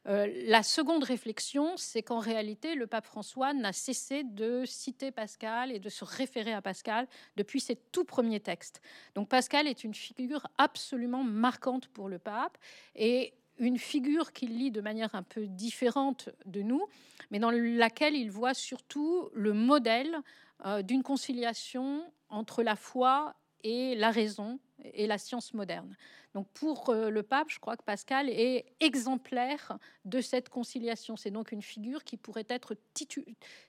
[0.07, 5.73] Euh, la seconde réflexion, c'est qu'en réalité, le pape François n'a cessé de citer Pascal
[5.73, 8.81] et de se référer à Pascal depuis ses tout premiers textes.
[9.15, 12.57] Donc Pascal est une figure absolument marquante pour le pape
[12.95, 16.83] et une figure qu'il lit de manière un peu différente de nous,
[17.31, 20.17] mais dans laquelle il voit surtout le modèle
[20.65, 24.59] euh, d'une conciliation entre la foi et la raison
[24.95, 25.95] et la science moderne.
[26.33, 31.17] Donc pour euh, le pape, je crois que Pascal est exemplaire de cette conciliation.
[31.17, 32.77] C'est donc une figure qui pourrait être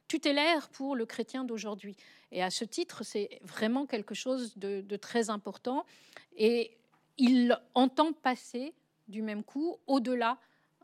[0.07, 1.97] tutélaire pour le chrétien d'aujourd'hui.
[2.31, 5.85] Et à ce titre, c'est vraiment quelque chose de, de très important.
[6.37, 6.77] Et
[7.17, 8.73] il entend passer
[9.11, 10.37] du même coup, au-delà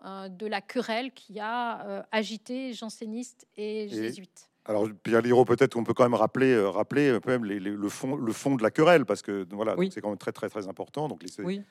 [0.06, 4.48] euh, de la querelle qui a euh, agité jansénistes et jésuites.
[4.66, 8.16] Alors, Pierre Liro, peut-être on peut quand même rappeler, euh, rappeler quand même le, fond,
[8.16, 11.08] le fond de la querelle, parce que voilà, c'est quand même très, très, très important.
[11.08, 11.24] Donc,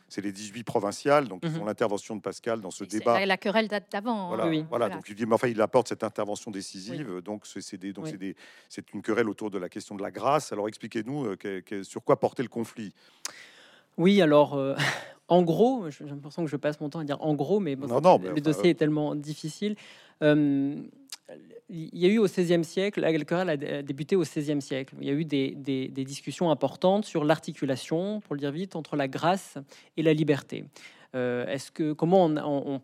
[0.08, 1.56] c'est les 18 provinciales, donc ils mhm.
[1.56, 3.24] font l'intervention de Pascal dans ce débat.
[3.24, 4.32] La, querelle date d'avant.
[4.32, 4.36] Hein.
[4.36, 7.20] Voilà, voilà, donc il dit, mais enfin, il apporte cette intervention décisive.
[7.20, 10.52] Donc, c'est une querelle autour de la question de la grâce.
[10.52, 11.36] Alors, expliquez-nous
[11.84, 12.92] sur quoi porter le conflit?
[13.98, 14.58] Oui, alors,
[15.28, 18.40] en gros, j'ai l'impression que je passe mon temps à dire en gros, mais, le
[18.40, 19.76] dossier est tellement difficile.
[20.20, 20.88] il
[21.68, 24.94] y a eu au XVIe siècle, la querelle a débuté au XVIe siècle.
[25.00, 29.08] Il y a eu des, discussions importantes sur l'articulation, pour le dire vite, entre la
[29.08, 29.58] grâce
[29.96, 30.64] et la liberté.
[31.14, 32.80] Euh, est-ce que comment on,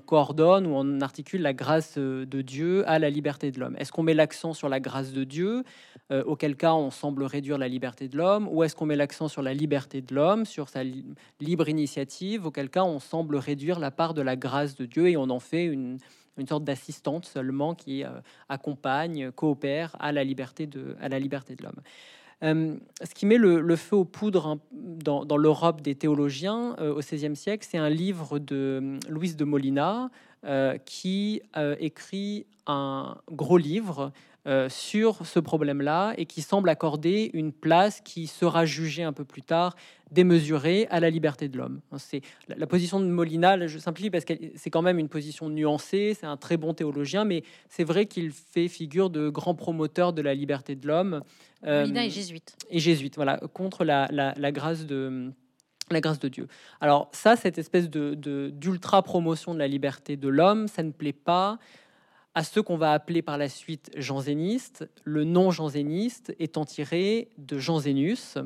[0.00, 3.76] coordonne ou on articule la grâce euh, de Dieu à la liberté de l'homme?
[3.78, 5.64] Est-ce qu'on met l'accent sur la grâce de Dieu,
[6.10, 9.28] euh, auquel cas on semble réduire la liberté de l'homme, ou est-ce qu'on met l'accent
[9.28, 10.82] sur la liberté de l'homme, sur sa
[11.40, 15.16] libre initiative, auquel cas on semble réduire la part de la grâce de Dieu et
[15.16, 15.98] on en fait une,
[16.48, 18.04] sorte d'assistante seulement qui
[18.50, 21.80] accompagne, coopère à la liberté de, à la liberté de l'homme?
[22.42, 26.98] Euh, ce qui met le, feu aux poudres hein, dans, l'Europe des théologiens euh, au
[26.98, 30.10] XVIe siècle, c'est un livre de euh, Louise de Molina
[30.84, 31.42] qui
[31.80, 34.12] écrit un gros livre
[34.46, 39.24] euh, sur ce problème-là et qui semble accorder une place qui sera jugée un peu
[39.24, 39.74] plus tard
[40.12, 41.80] démesurée à la liberté de l'homme.
[41.98, 46.16] C'est la, position de Molina, je simplifie parce que c'est quand même une position nuancée,
[46.16, 50.22] c'est un très bon théologien, mais c'est vrai qu'il fait figure de grand promoteur de
[50.22, 51.22] la liberté de l'homme.
[51.64, 52.56] Molina est jésuite.
[52.70, 54.06] Et jésuite, voilà, contre la,
[54.52, 55.32] grâce de
[55.90, 56.46] la grâce de Dieu.
[56.80, 58.14] Alors ça, cette espèce de
[58.50, 61.58] d'ultra promotion de la liberté de l'homme, ça ne plaît pas
[62.36, 64.86] à ceux qu'on va appeler par la suite jansénistes.
[65.04, 68.36] Le nom janséniste étant tiré de Jean Zénus,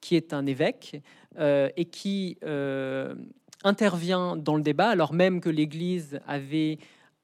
[0.00, 1.02] qui est un évêque
[1.38, 3.14] euh, et qui euh,
[3.62, 6.78] intervient dans le débat, alors même que l'Église avait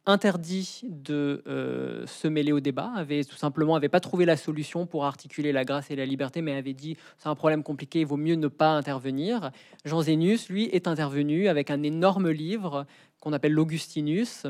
[0.04, 4.86] interdit de euh, se mêler au débat, avait tout simplement avait pas trouvé la solution
[4.86, 8.06] pour articuler la grâce et la liberté, mais avait dit c'est un problème compliqué, il
[8.06, 9.52] vaut mieux ne pas intervenir.
[9.86, 12.86] Jean Zénus, lui, est intervenu avec un énorme livre
[13.20, 14.46] qu'on appelle l'Augustinus,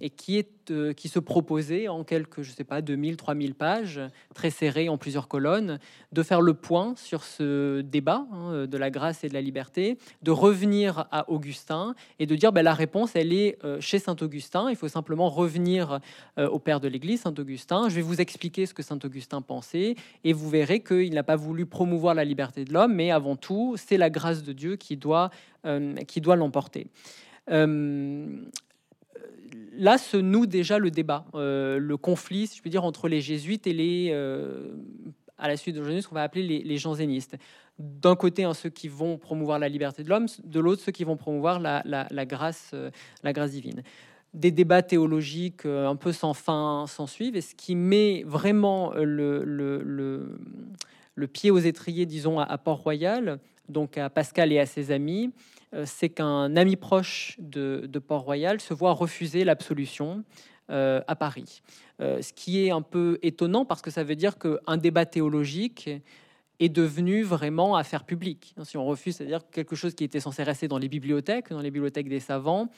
[0.00, 4.00] et qui, est, euh, qui se proposait en quelques, je sais pas, 2000, 3000 pages,
[4.34, 5.78] très serrées en plusieurs colonnes,
[6.12, 9.98] de faire le point sur ce débat hein, de la grâce et de la liberté,
[10.22, 14.16] de revenir à Augustin et de dire ben, la réponse, elle est euh, chez Saint
[14.20, 14.68] Augustin.
[14.70, 16.00] Il faut simplement revenir
[16.38, 17.88] euh, au Père de l'Église, Saint Augustin.
[17.88, 19.94] Je vais vous expliquer ce que Saint Augustin pensait
[20.24, 23.76] et vous verrez qu'il n'a pas voulu promouvoir la liberté de l'homme, mais avant tout,
[23.76, 25.30] c'est la grâce de Dieu qui doit,
[26.06, 26.86] qui doit l'emporter.
[27.50, 28.26] Euh,
[29.76, 33.20] là se noue déjà le débat, euh, le conflit, si je peux dire, entre les
[33.20, 34.72] jésuites et les, euh,
[35.36, 37.36] à la suite de Janus, qu'on va appeler les, les jansénistes.
[37.78, 41.04] D'un côté, hein, ceux qui vont promouvoir la liberté de l'homme, de l'autre, ceux qui
[41.04, 41.82] vont promouvoir la,
[42.24, 42.72] grâce,
[43.24, 43.82] la grâce divine.
[44.32, 50.38] Des débats théologiques un peu sans fin s'en suivent, et ce qui met vraiment le,
[51.32, 55.53] pied aux étriers, disons, à, Port-Royal, donc à Pascal et à ses amis, euh,
[55.84, 60.24] c'est qu'un ami proche de, Port-Royal se voit refuser l'absolution
[60.70, 61.62] euh, à Paris.
[62.00, 65.90] Euh, ce qui est un peu étonnant parce que ça veut dire qu'un débat théologique
[66.60, 68.54] est devenu vraiment affaire publique.
[68.62, 71.70] Si on refuse, c'est-à-dire quelque chose qui était censé rester dans les bibliothèques, dans les
[71.70, 72.68] bibliothèques des savants,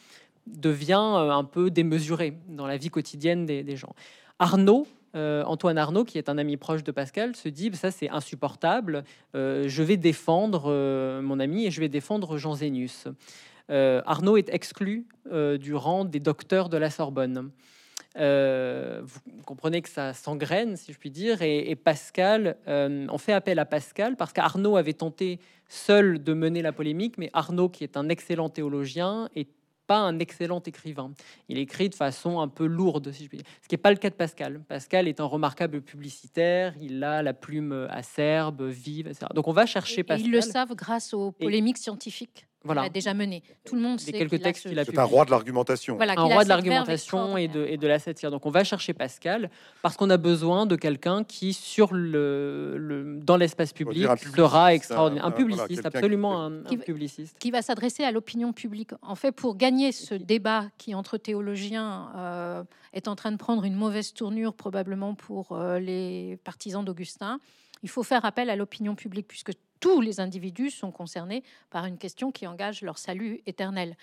[0.46, 3.94] devient un peu démesuré dans la vie quotidienne des gens.
[4.38, 8.10] Arnaud, euh, Antoine Arnaud, qui est un ami proche de Pascal, se dit ça c'est
[8.10, 9.04] insupportable,
[9.34, 13.08] euh, je vais défendre euh, mon ami et je vais défendre Jean Zénus.
[13.68, 17.50] Arnaud est exclu du rang des docteurs de la Sorbonne.
[18.14, 23.58] vous comprenez que ça s'engraine, si je puis dire, et, et Pascal, on fait appel
[23.58, 27.96] à Pascal parce qu'Arnaud avait tenté seul de mener la polémique, mais Arnaud, qui est
[27.96, 29.48] un excellent théologien, est
[29.86, 31.12] pas un excellent écrivain.
[31.48, 33.46] Il écrit de façon un peu lourde, si je puis dire.
[33.62, 34.60] Ce qui n'est pas le cas de Pascal.
[34.68, 39.26] Pascal est un remarquable publicitaire, il a la plume acerbe, vive, etc.
[39.34, 40.26] Donc on va chercher Pascal.
[40.26, 42.82] ils le savent grâce aux polémiques scientifiques voilà.
[42.82, 43.42] a déjà mené.
[43.64, 45.98] Tout le monde sait quelques textes qu'il a C'est un roi de l'argumentation.
[46.00, 48.30] un roi de l'argumentation et de, et de la satire.
[48.30, 49.50] Donc on va chercher Pascal
[49.82, 55.24] parce qu'on a besoin de quelqu'un qui, sur le, dans l'espace public, sera extraordinaire.
[55.24, 57.38] Un, publiciste, absolument un, publiciste.
[57.38, 58.90] Qui va s'adresser à l'opinion publique.
[59.02, 63.64] En fait, pour gagner ce débat qui, entre théologiens, euh, est en train de prendre
[63.64, 67.40] une mauvaise tournure probablement pour euh, les partisans d'Augustin,
[67.82, 71.98] il faut faire appel à l'opinion publique, puisque tous les individus sont concernés par une
[71.98, 73.96] question qui engage leur salut éternel.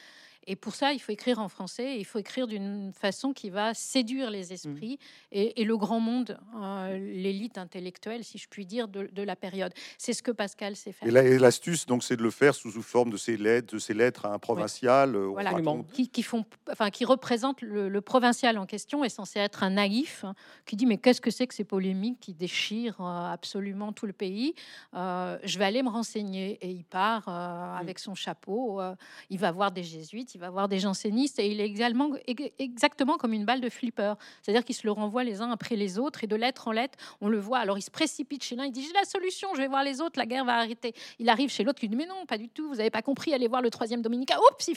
[0.47, 3.73] Et pour ça, il faut écrire en français, il faut écrire d'une façon qui va
[3.73, 4.53] séduire les mmh.
[4.53, 4.99] esprits
[5.31, 9.73] et, le grand monde, euh, l'élite intellectuelle, si je puis dire, de, la période.
[9.97, 11.07] C'est ce que Pascal sait faire.
[11.07, 14.25] Et l'astuce, donc, c'est de le faire sous, forme de ces lettres, de ces lettres
[14.25, 15.15] à un provincial.
[15.15, 15.53] Euh, voilà,
[15.93, 20.25] qui, qui, font, enfin, qui représente le, provincial en question est censé être un naïf
[20.25, 20.35] hein,
[20.65, 24.13] qui dit mais qu'est-ce que c'est que ces polémiques qui déchirent euh, absolument tout le
[24.13, 24.55] pays
[24.93, 27.79] Je vais aller me renseigner et il part mmh.
[27.79, 28.81] avec son chapeau.
[29.29, 32.11] il va voir des jésuites il va voir des jansénistes et il est également
[32.59, 34.13] exactement comme une balle de flipper.
[34.41, 36.97] C'est-à-dire qu'il se le renvoie les uns après les autres et de lettre en lettre,
[37.21, 37.59] on le voit.
[37.59, 40.01] Alors il se précipite chez l'un, il dit j'ai la solution, je vais voir les
[40.01, 40.93] autres, la guerre va arrêter.
[41.19, 43.33] Il arrive chez l'autre, il dit mais non, pas du tout, vous n'avez pas compris,
[43.33, 44.37] allez voir le troisième Dominica.
[44.39, 44.75] Oups, il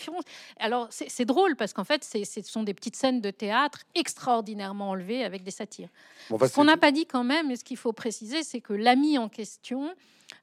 [0.59, 5.25] Alors c'est drôle parce qu'en fait, ce sont des petites scènes de théâtre extraordinairement enlevées
[5.25, 5.89] avec des satires.
[6.29, 9.19] ce qu'on n'a pas dit quand même, et ce qu'il faut préciser, c'est que l'ami
[9.19, 9.95] en question,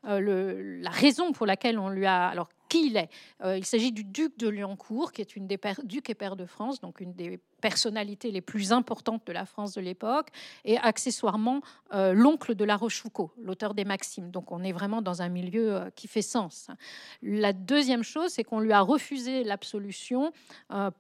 [0.05, 2.49] euh, le, la raison pour laquelle on lui a alors
[2.79, 3.09] il est.
[3.43, 6.45] Euh, s'agit du duc de Liancourt, qui est une des pères, duc et père de
[6.45, 10.27] France, donc une des personnalités les plus importantes de la France de l'époque,
[10.65, 11.61] et accessoirement
[11.93, 14.31] euh, l'oncle de La Rochefoucauld, l'auteur des Maximes.
[14.31, 16.67] Donc on est vraiment dans un milieu euh, qui fait sens.
[17.21, 20.31] La deuxième chose, c'est qu'on lui a refusé l'absolution.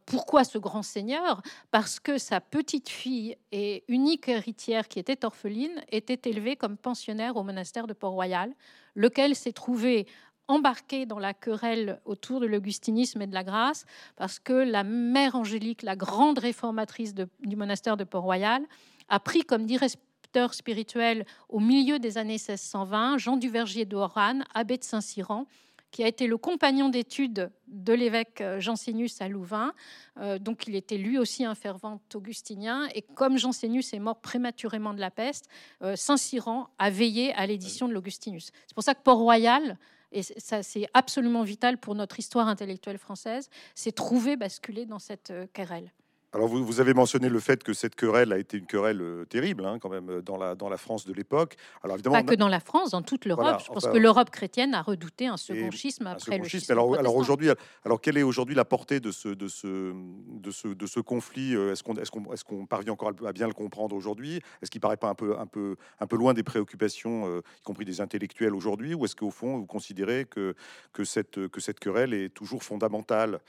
[0.05, 1.41] pourquoi ce grand seigneur?
[1.71, 7.35] Parce que sa petite fille et unique héritière, qui était orpheline, était élevée comme pensionnaire
[7.35, 8.53] au monastère de Port-Royal,
[8.95, 10.07] lequel s'est trouvé
[10.47, 13.85] embarqué dans la querelle autour de l'augustinisme et de la grâce,
[14.15, 18.63] parce que la mère Angélique, la grande réformatrice du monastère de Port-Royal,
[19.09, 24.83] a pris comme directeur spirituel au milieu des années 1620 Jean Duvergier d'Oran, abbé de
[24.83, 25.45] Saint-Cyran,
[25.93, 29.73] qui a été le compagnon d'études de l'évêque euh, Jansénus à Louvain.
[30.17, 32.87] Euh, donc il était lui aussi un fervent augustinien.
[32.95, 35.47] Et comme Jansénus est mort prématurément de la peste,
[35.83, 38.49] euh, Saint-Cyran a veillé à l'édition de l'Augustinus.
[38.65, 39.77] C'est pour ça que Port-Royal
[40.13, 45.31] Et ça, c'est absolument vital pour notre histoire intellectuelle française, c'est trouver, basculer dans cette
[45.31, 45.91] euh, querelle.
[46.33, 49.25] Alors vous, vous, avez mentionné le fait que cette querelle a été une querelle euh,
[49.25, 51.55] terrible hein, quand même euh, dans la, dans la France de l'époque.
[51.83, 53.61] Alors évidemment, pas que dans la France, dans toute l'Europe.
[53.63, 56.71] je pense que l'Europe chrétienne a redouté un second schisme après le schisme.
[56.71, 57.49] Alors, alors aujourd'hui,
[57.85, 59.93] alors quelle est aujourd'hui la portée de ce, de ce,
[60.27, 63.47] de ce, de ce conflit Est-ce qu'on est qu'on est qu'on parvient encore à bien
[63.47, 64.41] le comprendre aujourd'hui?
[64.61, 67.85] Est-ce qu'il paraît pas un peu, un peu, un peu loin des préoccupations, y compris
[67.85, 68.95] des intellectuels aujourd'hui?
[68.95, 70.55] Ou est-ce qu'au fond, vous considérez que,
[70.93, 73.39] que, cette, que cette querelle est toujours fondamentale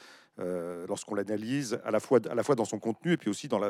[0.40, 3.60] euh, lorsqu'on l'analyse à la fois dans son contenu et puis aussi dans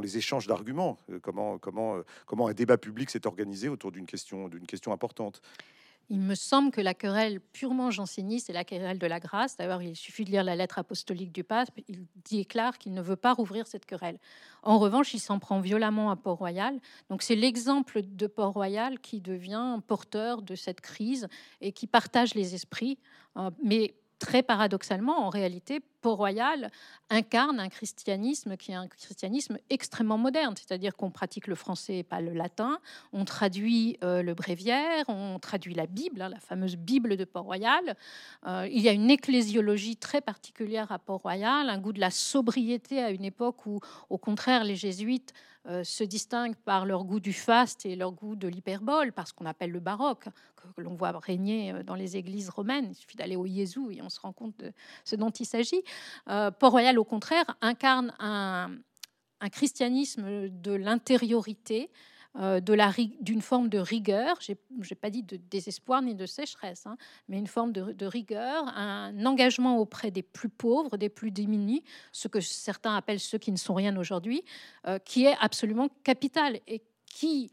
[0.00, 4.48] les échanges d'arguments euh, euh, comment un débat public s'est organisé autour d'une question
[4.92, 5.40] importante
[6.10, 9.56] il me semble que la querelle purement janséniste est la querelle de la grâce.
[9.56, 11.70] D'ailleurs, il suffit de lire la lettre apostolique du pape.
[11.88, 14.18] Il déclare qu'il ne veut pas rouvrir cette querelle.
[14.62, 16.78] En revanche, il s'en prend violemment à Port-Royal.
[17.08, 21.26] Donc, c'est l'exemple de Port-Royal qui devient porteur de cette crise
[21.62, 22.98] et qui partage les esprits.
[23.62, 26.70] Mais très paradoxalement, en réalité, Port-Royal
[27.08, 32.02] incarne un christianisme qui est un christianisme extrêmement moderne, c'est-à-dire qu'on pratique le français et
[32.02, 32.78] pas le latin,
[33.12, 37.96] on traduit euh, le bréviaire, on traduit la Bible, hein, la fameuse Bible de Port-Royal.
[38.46, 43.02] Euh, il y a une ecclésiologie très particulière à Port-Royal, un goût de la sobriété
[43.02, 45.32] à une époque où, au contraire, les jésuites
[45.66, 49.46] se distinguent par leur goût du faste et leur goût de l'hyperbole, par ce qu'on
[49.46, 52.88] appelle le baroque, que, l'on voit régner euh, dans les églises romaines.
[52.90, 54.72] Il suffit d'aller au Jésus et on se rend compte de
[55.04, 55.82] ce dont il s'agit.
[56.28, 61.90] Euh, Port-Royal, au contraire, incarne un christianisme de l'intériorité,
[62.36, 62.60] euh,
[63.20, 66.96] d'une forme de rigueur, je n'ai pas dit de désespoir ni de sécheresse, hein,
[67.28, 72.26] mais une forme de, rigueur, un engagement auprès des plus pauvres, des plus démunis, ce
[72.26, 74.44] que certains appellent ceux qui ne sont rien aujourd'hui,
[74.86, 77.52] euh, qui est absolument capital et qui,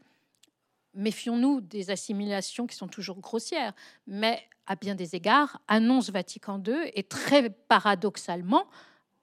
[0.94, 3.74] méfions-nous des assimilations qui sont toujours grossières,
[4.08, 8.66] mais à bien des égards, annonce Vatican II et très paradoxalement,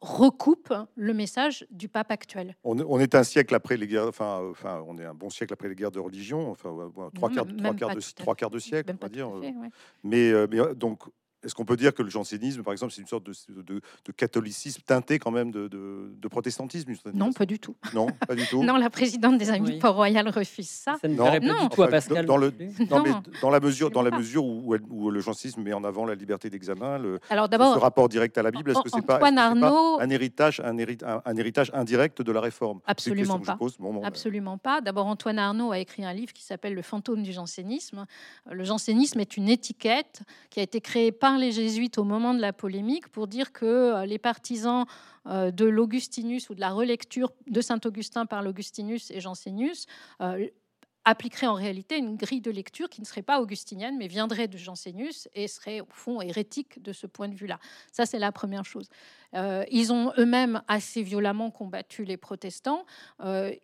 [0.01, 2.55] recoupe le message du pape actuel.
[2.63, 5.67] On, est un siècle après les guerres, enfin, enfin, on est un bon siècle après
[5.67, 6.69] les guerres de religion, enfin,
[7.13, 9.29] trois, quarts, trois, quarts de, trois quarts de siècle, on va dire.
[10.03, 11.03] Mais, euh, mais donc,
[11.43, 13.81] est-ce qu'on peut dire que le jansénisme, par exemple, c'est une sorte de,
[14.15, 17.75] catholicisme teinté quand même de, protestantisme Non, pas du tout.
[17.93, 18.63] Non, pas du tout.
[18.63, 20.97] non, la présidente des Amis de Port-Royal refuse ça.
[21.01, 21.25] Ça ne non.
[21.25, 22.25] pas du tout à Pascal.
[22.25, 22.53] Dans, le,
[23.41, 26.49] dans la mesure, dans la mesure où, où, le jansénisme met en avant la liberté
[26.49, 30.09] d'examen, le, Alors d'abord, ce rapport direct à la Bible, est-ce que c'est pas, un
[30.09, 32.81] héritage, un, un, héritage indirect de la réforme?
[32.85, 33.57] Absolument pas.
[34.03, 34.81] Absolument pas.
[34.81, 38.05] D'abord, Antoine Arnaud a écrit un livre qui s'appelle Le fantôme du jansénisme.
[38.49, 42.39] Le jansénisme est une étiquette qui a été créée par les jésuites au moment de
[42.39, 44.86] la polémique pour dire que euh, les partisans
[45.27, 49.86] euh, de l'Augustinus ou de la relecture de Saint Augustin par l'Augustinus et Jansénius
[50.21, 50.47] euh,
[51.05, 54.57] appliqueraient en réalité une grille de lecture qui ne serait pas augustinienne, mais viendrait de
[54.57, 57.59] Jansénius et serait au fond hérétique de ce point de vue-là.
[57.91, 58.89] Ça, c'est la première chose.
[59.34, 62.86] ils ont eux-mêmes assez violemment combattu les protestants.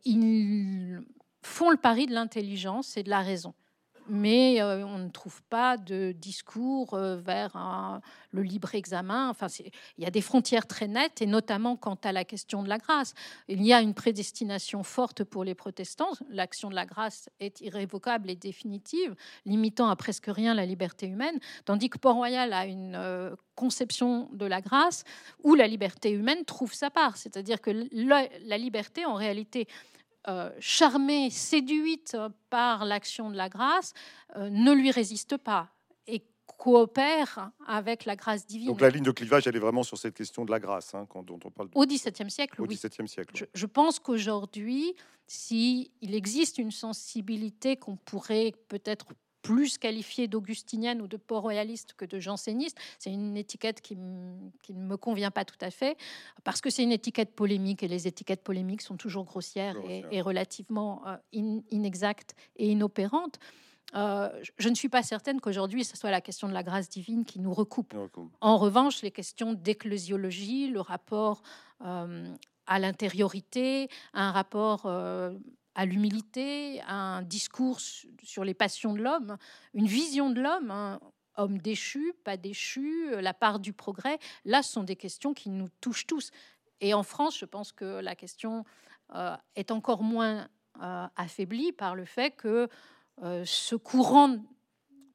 [0.05, 1.01] ils
[1.43, 3.53] font le pari de l'intelligence et de la raison
[4.07, 8.01] mais euh, on ne trouve pas de discours euh, vers
[8.31, 9.29] le libre examen.
[9.29, 9.47] Enfin,
[9.97, 12.77] il y a des frontières très nettes, et notamment quant à la question de la
[12.77, 13.13] grâce.
[13.47, 16.11] Il y a une prédestination forte pour les protestants.
[16.29, 21.39] L'action de la grâce est irrévocable et définitive, limitant à presque rien la liberté humaine,
[21.65, 25.03] tandis que Port-Royal a une euh, conception de la grâce
[25.43, 27.17] où la liberté humaine trouve sa part.
[27.17, 29.67] C'est-à-dire que la liberté, en réalité,
[30.27, 32.17] euh, charmée, séduite
[32.49, 33.93] par l'action de la grâce,
[34.35, 35.69] euh, ne lui résiste pas
[36.07, 36.23] et
[36.57, 38.67] coopère avec la grâce divine.
[38.67, 41.05] Donc la ligne de clivage, elle est vraiment sur cette question de la grâce, hein,
[41.09, 41.69] quand, dont on parle.
[41.75, 42.75] Au XVIIe siècle, Au oui.
[42.75, 43.47] XVIIe siècle.
[43.53, 44.95] Je, pense qu'aujourd'hui,
[45.27, 49.07] s'il existe une sensibilité qu'on pourrait peut-être
[49.45, 52.77] plus qualifié d'augustinienne ou de port-royaliste que de janséniste.
[52.97, 53.95] C'est une étiquette qui,
[54.63, 55.97] qui, ne me convient pas tout à fait,
[56.43, 59.75] parce que c'est une étiquette polémique, et les étiquettes polémiques sont toujours grossières
[60.11, 61.17] et, relativement euh,
[61.69, 63.39] inexactes et inopérantes.
[63.93, 67.23] Euh, je ne suis pas certaine qu'aujourd'hui, ce soit la question de la grâce divine
[67.23, 67.93] qui nous recoupe.
[68.41, 71.43] En revanche, les questions d'ecclésiologie, le rapport
[71.85, 72.33] euh,
[72.65, 74.87] à l'intériorité, un rapport
[75.75, 79.37] à l'humilité, un discours sur les passions de l'homme,
[79.73, 80.99] une vision de l'homme, un
[81.37, 84.17] homme déchu, pas déchu, la part du progrès.
[84.45, 86.31] Là, ce sont des questions qui nous touchent tous.
[86.81, 88.63] Et en France, je pense que la question
[89.13, 90.47] euh, est encore moins
[90.81, 92.69] euh, affaiblie par le fait que
[93.23, 94.37] euh, ce courant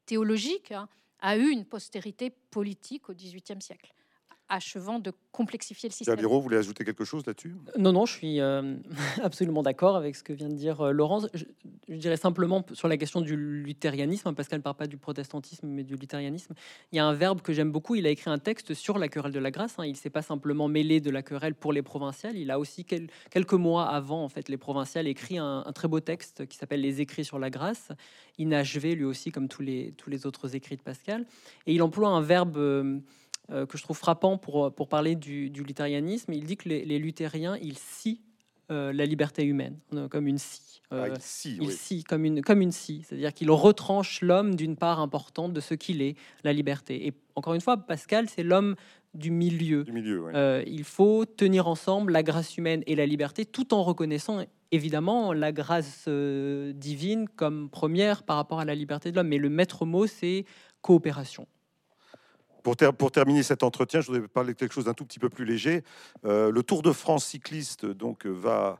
[0.05, 0.87] théologique hein,
[1.19, 3.93] a eu une postérité politique au XVIIIe siècle
[4.51, 6.17] achevant de complexifier le système.
[6.17, 7.55] Liro, vous voulez ajouter quelque chose là-dessus?
[7.77, 8.75] Non, non, je suis euh,
[9.23, 11.27] absolument d'accord avec ce que vient de dire euh, Laurence.
[11.33, 11.45] Je,
[11.87, 14.97] je, dirais simplement sur la question du luthérianisme, hein, parce qu'elle ne parle pas du
[14.97, 16.53] protestantisme, mais du luthérianisme.
[16.91, 17.95] Il y a un verbe que j'aime beaucoup.
[17.95, 19.79] Il a écrit un texte sur la querelle de la grâce.
[19.79, 19.85] Hein.
[19.85, 22.35] Il ne s'est pas simplement mêlé de la querelle pour les provinciales.
[22.35, 25.87] Il a aussi, quel, quelques mois avant, en fait, les provinciales, écrit un, un très
[25.87, 27.93] beau texte qui s'appelle Les écrits sur la grâce,
[28.37, 31.25] inachevé lui aussi, comme tous les, tous les autres écrits de Pascal.
[31.67, 32.57] Et il emploie un verbe.
[32.57, 32.99] Euh,
[33.51, 36.33] euh, que je trouve frappant pour, pour parler du, du luthérianisme.
[36.33, 38.21] Il dit que les, les luthériens, ils scient
[38.71, 40.81] euh, la liberté humaine, euh, comme une scie.
[40.91, 41.73] Ah, il scie, il oui.
[41.73, 45.73] scie comme une, comme une scie, c'est-à-dire qu'il retranche l'homme d'une part importante de ce
[45.73, 47.07] qu'il est, la liberté.
[47.07, 48.75] Et encore une fois, Pascal, c'est l'homme
[49.13, 49.83] du milieu.
[49.83, 50.31] Du milieu, oui.
[50.35, 55.33] Euh, il faut tenir ensemble la grâce humaine et la liberté, tout en reconnaissant évidemment
[55.33, 59.27] la grâce euh, divine comme première par rapport à la liberté de l'homme.
[59.27, 60.45] Mais le maître mot, c'est
[60.81, 61.45] coopération.
[62.63, 65.19] Pour, ter- pour terminer cet entretien, je voudrais parler de quelque chose d'un tout petit
[65.19, 65.83] peu plus léger.
[66.25, 68.77] Euh, le Tour de France cycliste donc, va,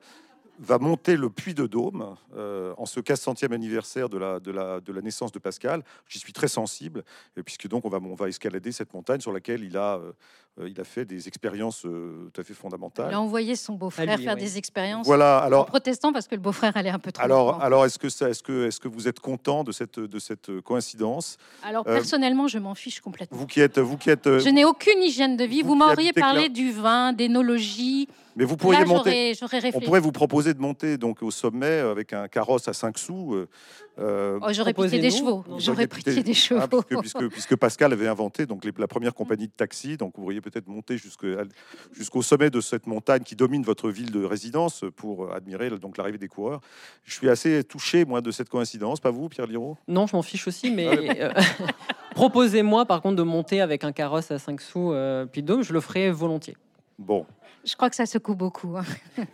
[0.64, 4.80] va monter le Puy de Dôme euh, en ce 400e anniversaire de la, de, la,
[4.80, 5.84] de la naissance de Pascal.
[6.07, 7.03] J'y suis très sensible,
[7.36, 9.95] et puisque donc on va, on va escalader cette montagne sur laquelle il a,
[10.59, 13.14] euh, il a fait des expériences euh, tout à fait Il fondamentales.
[13.14, 14.41] a envoyé son beau-frère faire oui.
[14.41, 17.53] des expériences Voilà, en alors, protestant parce que le beau-frère allait un peu trop alors,
[17.53, 17.59] loin.
[17.59, 20.59] alors est-ce que, ça- est-ce que, est-ce que vous êtes content de cette, de cette
[20.62, 21.38] coïncidence?
[21.64, 23.38] Alors euh, personnellement, je m'en fiche complètement.
[23.38, 25.64] Vous qui êtes, vous qui êtes, Je n'ai aucune hygiène de vie.
[25.64, 28.07] vous m'auriez parlé du vin, d'énologie.
[28.36, 29.34] Mais vous pourriez Là, monter.
[29.73, 33.34] On pourrait vous proposer de monter donc au sommet avec un carrosse à 5 sous.
[33.36, 33.47] euh,
[33.99, 35.43] euh, Oh, j'aurais pitié des chevaux.
[35.57, 36.59] J'aurais pitié des chevaux.
[36.61, 40.13] Ah, puisque, puisque- puisque Pascal avait inventé donc les- la première compagnie de taxi, donc
[40.15, 44.86] vous pourriez peut-être monter jusqu'au sommet de cette montagne qui domine votre ville de résidence
[44.95, 46.61] pour admirer donc l'arrivée des coureurs.
[47.03, 49.77] Je suis assez touché moi de cette coïncidence, pas vous, Pierre Liraud?
[49.88, 50.88] Non, je m'en fiche aussi, mais
[51.21, 51.32] euh,
[52.15, 55.73] proposez-moi par contre de monter avec un carrosse à 5 sous euh, de Dôme, je
[55.73, 56.55] le ferai volontiers.
[56.99, 57.25] Bon,
[57.64, 58.76] Je crois que ça secoue beaucoup.
[58.78, 58.84] hein.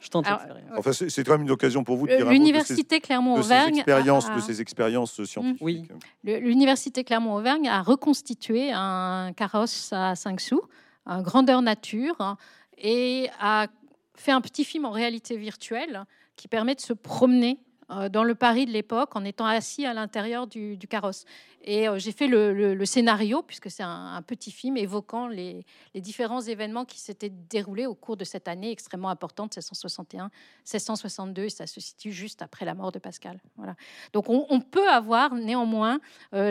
[0.00, 0.40] Je tente Alors,
[0.76, 3.00] enfin c'est quand même une occasion pour vous de dire de ces, L'université de ces
[3.00, 3.76] Clermont-Auvergne.
[3.76, 5.58] expériences, a- de ces expériences scientifiques.
[5.62, 5.88] Oui.
[6.24, 10.62] Le- L'université Clermont-Auvergne a reconstitué un carrosse à 5 sous,
[11.06, 12.36] un grandeur nature, hein,
[12.78, 13.68] et a
[14.16, 16.04] fait un petit film en réalité virtuelle
[16.36, 19.94] qui permet de se promener euh, dans le Paris de l'époque en étant assis à
[19.94, 21.24] l'intérieur du, carrosse.
[21.66, 25.64] Et euh, j'ai fait le, scénario, puisque c'est un, petit film évoquant les,
[25.94, 30.30] différents événements qui s'étaient déroulés au cours de cette année extrêmement importante, 1661,
[30.64, 33.40] 1662, et ça se situe juste après la mort de Pascal.
[33.56, 33.76] Voilà.
[34.12, 36.00] Donc on, peut avoir néanmoins
[36.34, 36.50] euh,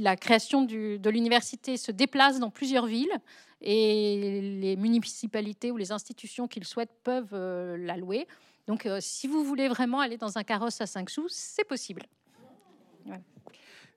[0.00, 3.18] la création de l'université se déplace dans plusieurs villes
[3.60, 8.26] et les municipalités ou les institutions qui le souhaitent peuvent euh, la louer.
[8.68, 12.02] Donc euh, si vous voulez vraiment aller dans un carrosse à 5 sous, c'est possible.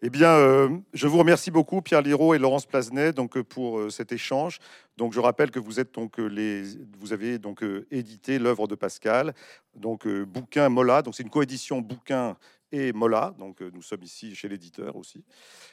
[0.03, 3.77] Eh bien, euh, je vous remercie beaucoup, Pierre Liraud et Laurence Plasnet, donc euh, pour
[3.77, 4.57] euh, cet échange.
[4.97, 6.63] Donc, je rappelle que vous êtes donc les,
[6.97, 9.35] vous avez donc euh, édité l'œuvre de Pascal,
[9.75, 11.03] donc euh, bouquin Mola.
[11.03, 12.35] Donc, c'est une coédition bouquin
[12.71, 13.35] et Mola.
[13.37, 15.23] Donc, euh, nous sommes ici chez l'éditeur aussi.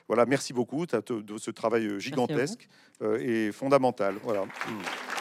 [0.08, 2.68] Voilà, merci beaucoup de ce travail gigantesque
[3.00, 4.16] euh, et fondamental.
[4.22, 4.44] Voilà.
[4.44, 5.17] Mm.